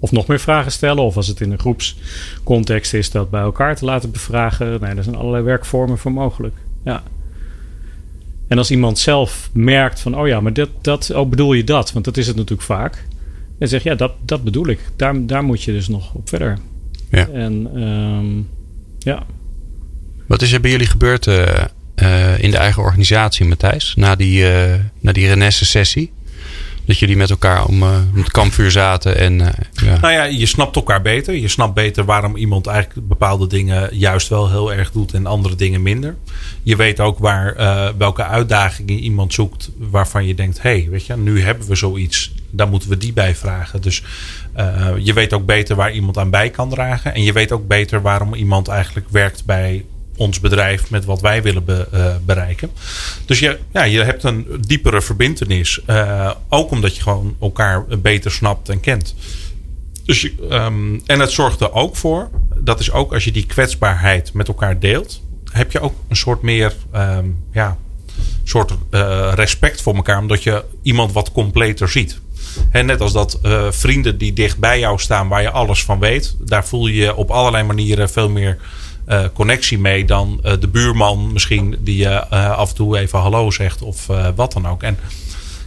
[0.00, 1.02] Of nog meer vragen stellen.
[1.02, 4.80] Of als het in een groepscontext is, dat bij elkaar te laten bevragen.
[4.80, 6.54] Nee, er zijn allerlei werkvormen voor mogelijk.
[6.84, 7.02] Ja.
[8.48, 11.92] En als iemand zelf merkt van, oh ja, maar dat, dat oh, bedoel je dat?
[11.92, 13.04] Want dat is het natuurlijk vaak.
[13.58, 14.80] En zegt, ja, dat, dat bedoel ik.
[14.96, 16.58] Daar, daar moet je dus nog op verder.
[17.10, 17.28] Ja.
[17.28, 18.42] En ehm,
[18.98, 19.26] ja.
[20.26, 23.94] Wat is er bij jullie gebeurd eh, eh, in de eigen organisatie, Matthijs?
[23.96, 26.12] Na die, eh na die Renesse-sessie?
[26.88, 29.40] Dat jullie met elkaar om, eh, om het kampvuur zaten en...
[29.40, 29.98] eh, ja.
[30.00, 31.34] Nou ja, je snapt elkaar beter.
[31.34, 35.54] Je snapt beter waarom iemand eigenlijk bepaalde dingen juist wel heel erg doet en andere
[35.54, 36.16] dingen minder.
[36.62, 41.06] Je weet ook waar, eh, welke uitdagingen iemand zoekt waarvan je denkt: hé, hey, weet
[41.06, 43.82] je, nu hebben we zoiets, daar moeten we die bij vragen.
[43.82, 44.02] Dus
[44.98, 47.14] je weet ook beter waar iemand aan bij kan dragen.
[47.14, 49.84] En je weet ook beter waarom iemand eigenlijk werkt bij
[50.18, 52.70] ons bedrijf met wat wij willen eh, bereiken.
[53.26, 55.84] Dus je, ja, je hebt een diepere verbindenis.
[55.84, 59.14] eh, ook omdat je gewoon elkaar beter snapt en kent.
[60.04, 63.46] Dus je, ehm, en het zorgt er ook voor, dat is ook als je die
[63.46, 67.76] kwetsbaarheid met elkaar deelt, heb je ook een soort meer ehm, ja,
[68.44, 72.20] soort eh, respect voor elkaar, omdat je iemand wat completer ziet.
[72.70, 73.38] En net als dat
[73.70, 77.30] vrienden die dicht bij jou staan, waar je alles van weet, daar voel je op
[77.30, 78.58] allerlei manieren veel meer
[79.08, 83.18] eh, connectie mee dan eh, de buurman misschien die je eh, af en toe even
[83.18, 84.82] hallo zegt of wat dan ook.
[84.82, 84.98] En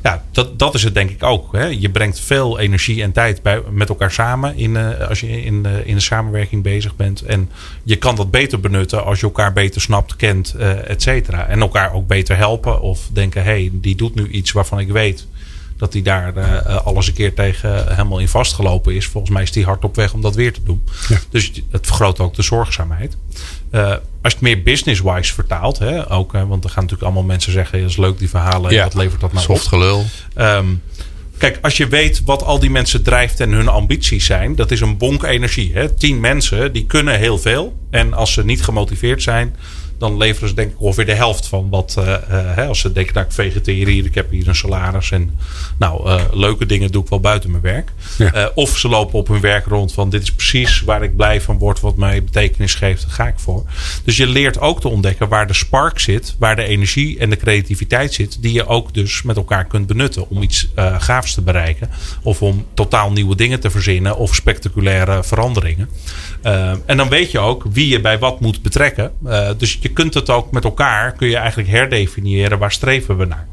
[0.03, 1.53] ja, dat, dat is het denk ik ook.
[1.53, 1.65] Hè.
[1.65, 4.77] Je brengt veel energie en tijd bij, met elkaar samen in,
[5.07, 7.21] als je in, in de samenwerking bezig bent.
[7.21, 7.49] En
[7.83, 10.55] je kan dat beter benutten als je elkaar beter snapt, kent,
[10.87, 11.47] et cetera.
[11.47, 14.91] En elkaar ook beter helpen of denken, hé, hey, die doet nu iets waarvan ik
[14.91, 15.27] weet
[15.81, 19.05] dat hij daar eh, alles een keer tegen helemaal in vastgelopen is.
[19.05, 20.83] Volgens mij is hij hard op weg om dat weer te doen.
[21.29, 23.17] Dus het vergroot ook de zorgzaamheid.
[23.69, 27.27] Eh, als je het meer business-wise vertaalt, hè, ook, hè, want er gaan natuurlijk allemaal
[27.27, 28.83] mensen zeggen: dat is leuk die verhalen, Ja.
[28.83, 29.45] wat levert dat nou?
[29.45, 30.05] Soft gelul.
[30.33, 30.65] Ehm,
[31.37, 34.81] kijk, als je weet wat al die mensen drijft en hun ambities zijn, dat is
[34.81, 35.73] een bonk energie.
[35.73, 35.89] Hè?
[35.89, 37.77] Tien mensen die kunnen heel veel.
[37.89, 39.55] En als ze niet gemotiveerd zijn,
[40.01, 41.95] dan leveren ze denk ik ongeveer de helft van wat.
[41.97, 42.21] eh, eh,
[42.55, 45.11] hè, als ze denken, nou ik vegeteer hier, ik heb hier een salaris.
[45.11, 45.37] En
[45.77, 47.91] nou, eh, leuke dingen doe ik wel buiten mijn werk.
[48.17, 48.51] Ja.
[48.55, 51.57] Of ze lopen op hun werk rond van dit is precies waar ik blij van
[51.57, 51.79] word.
[51.79, 53.63] Wat mij betekenis geeft, daar ga ik voor.
[54.03, 56.35] Dus je leert ook te ontdekken waar de spark zit.
[56.39, 58.41] Waar de energie en de creativiteit zit.
[58.41, 60.29] Die je ook dus met elkaar kunt benutten.
[60.29, 61.89] Om iets gaafs te bereiken.
[62.23, 64.17] Of om totaal nieuwe dingen te verzinnen.
[64.17, 65.89] Of spectaculaire veranderingen.
[66.85, 69.11] En dan weet je ook wie je bij wat moet betrekken.
[69.57, 71.11] Dus je kunt het ook met elkaar.
[71.11, 73.47] Kun je eigenlijk herdefiniëren waar streven we naar.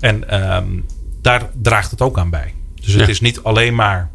[0.00, 0.66] En ehm,
[1.22, 2.54] daar draagt het ook aan bij.
[2.74, 3.08] Dus het Ja.
[3.08, 4.10] is niet alleen maar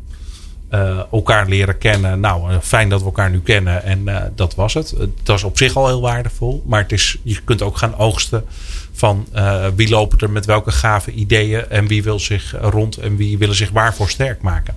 [0.69, 2.19] eh, elkaar leren kennen.
[2.19, 3.83] Nou, eh, fijn dat we elkaar nu kennen.
[3.83, 4.89] En eh, dat was het.
[4.89, 6.63] Het was op zich al heel waardevol.
[6.65, 8.45] Maar het is, je kunt ook gaan oogsten
[8.91, 9.27] van
[9.75, 11.69] wie lopen er met welke gave ideeën.
[11.69, 14.75] En wie wil zich rond en wie willen zich waarvoor sterk maken.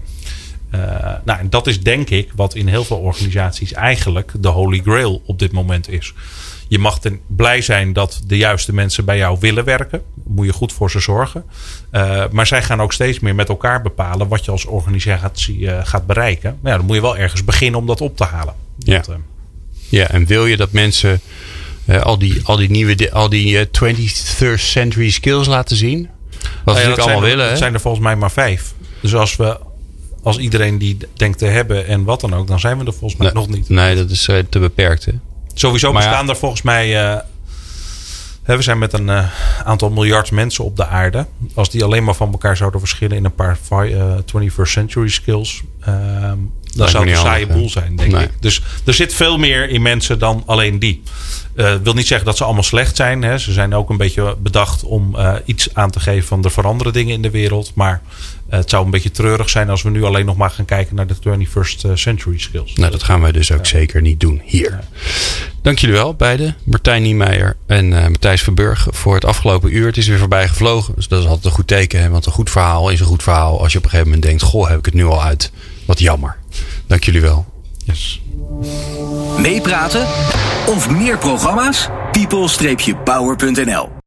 [1.24, 5.22] Nou, en dat is denk ik wat in heel veel organisaties eigenlijk de holy grail
[5.26, 6.14] op dit moment is.
[6.72, 10.02] Je mag ten, blij zijn dat de juiste mensen bij jou willen werken.
[10.24, 11.44] Moet je goed voor ze zorgen.
[11.90, 15.86] Eh, maar zij gaan ook steeds meer met elkaar bepalen wat je als organisatie eh,
[15.86, 16.58] gaat bereiken.
[16.60, 18.54] Maar ja, dan moet je wel ergens beginnen om dat op te halen.
[18.78, 18.96] Ja.
[18.96, 19.14] Dat, eh,
[19.88, 21.20] Ja, en wil je dat mensen
[22.02, 25.98] al, die, al die nieuwe, al die eh, 21st century skills laten zien?
[26.02, 27.56] Wat we Nou ja, natuurlijk dat allemaal zijn er- willen, hè?
[27.56, 28.74] zijn er volgens mij maar vijf.
[29.00, 29.58] Dus als we
[30.22, 33.16] als iedereen die denkt te hebben en wat dan ook, dan zijn we er volgens
[33.20, 33.68] mij Nee, nog niet.
[33.68, 35.12] Nee, dat is te beperkt, hè?
[35.54, 36.08] Sowieso Maar ja.
[36.08, 37.10] bestaan er volgens mij.
[37.10, 37.18] eh,
[38.42, 39.24] we zijn met een eh,
[39.64, 41.26] aantal miljard mensen op de aarde.
[41.54, 45.08] Als die alleen maar van elkaar zouden verschillen in een paar vi- eh, 21st century
[45.08, 45.62] skills.
[46.74, 48.22] dan zou het een saaie boel zijn, denk Nee.
[48.24, 48.30] ik.
[48.40, 51.02] Dus er zit veel meer in mensen dan alleen die.
[51.56, 53.22] Eh wil niet zeggen dat ze allemaal slecht zijn.
[53.22, 53.38] Hè.
[53.38, 57.14] Ze zijn ook een beetje bedacht om iets aan te geven van er veranderen dingen
[57.14, 57.72] in de wereld.
[57.74, 58.02] Maar
[58.58, 61.06] het zou een beetje treurig zijn als we nu alleen nog maar gaan kijken naar
[61.06, 62.74] de 21st century skills.
[62.74, 64.78] Nou, dat gaan wij dus ook zeker niet doen hier.
[65.62, 66.56] Dank jullie wel, beiden.
[66.64, 69.86] Martijn Niemeyer en eh, Matthijs Verburg voor het afgelopen uur.
[69.86, 70.94] Het is weer voorbij gevlogen.
[70.94, 72.00] Dus dat is altijd een goed teken.
[72.00, 72.10] Hè?
[72.10, 73.60] Want een goed verhaal is een goed verhaal.
[73.60, 75.52] Als je op een gegeven moment denkt, goh, heb ik het nu al uit.
[75.86, 76.36] Wat jammer.
[76.86, 77.46] Dank jullie wel.
[77.84, 78.20] Yes.
[79.38, 80.06] Meepraten
[80.66, 81.88] of meer programma's?
[82.12, 84.01] people-power.nl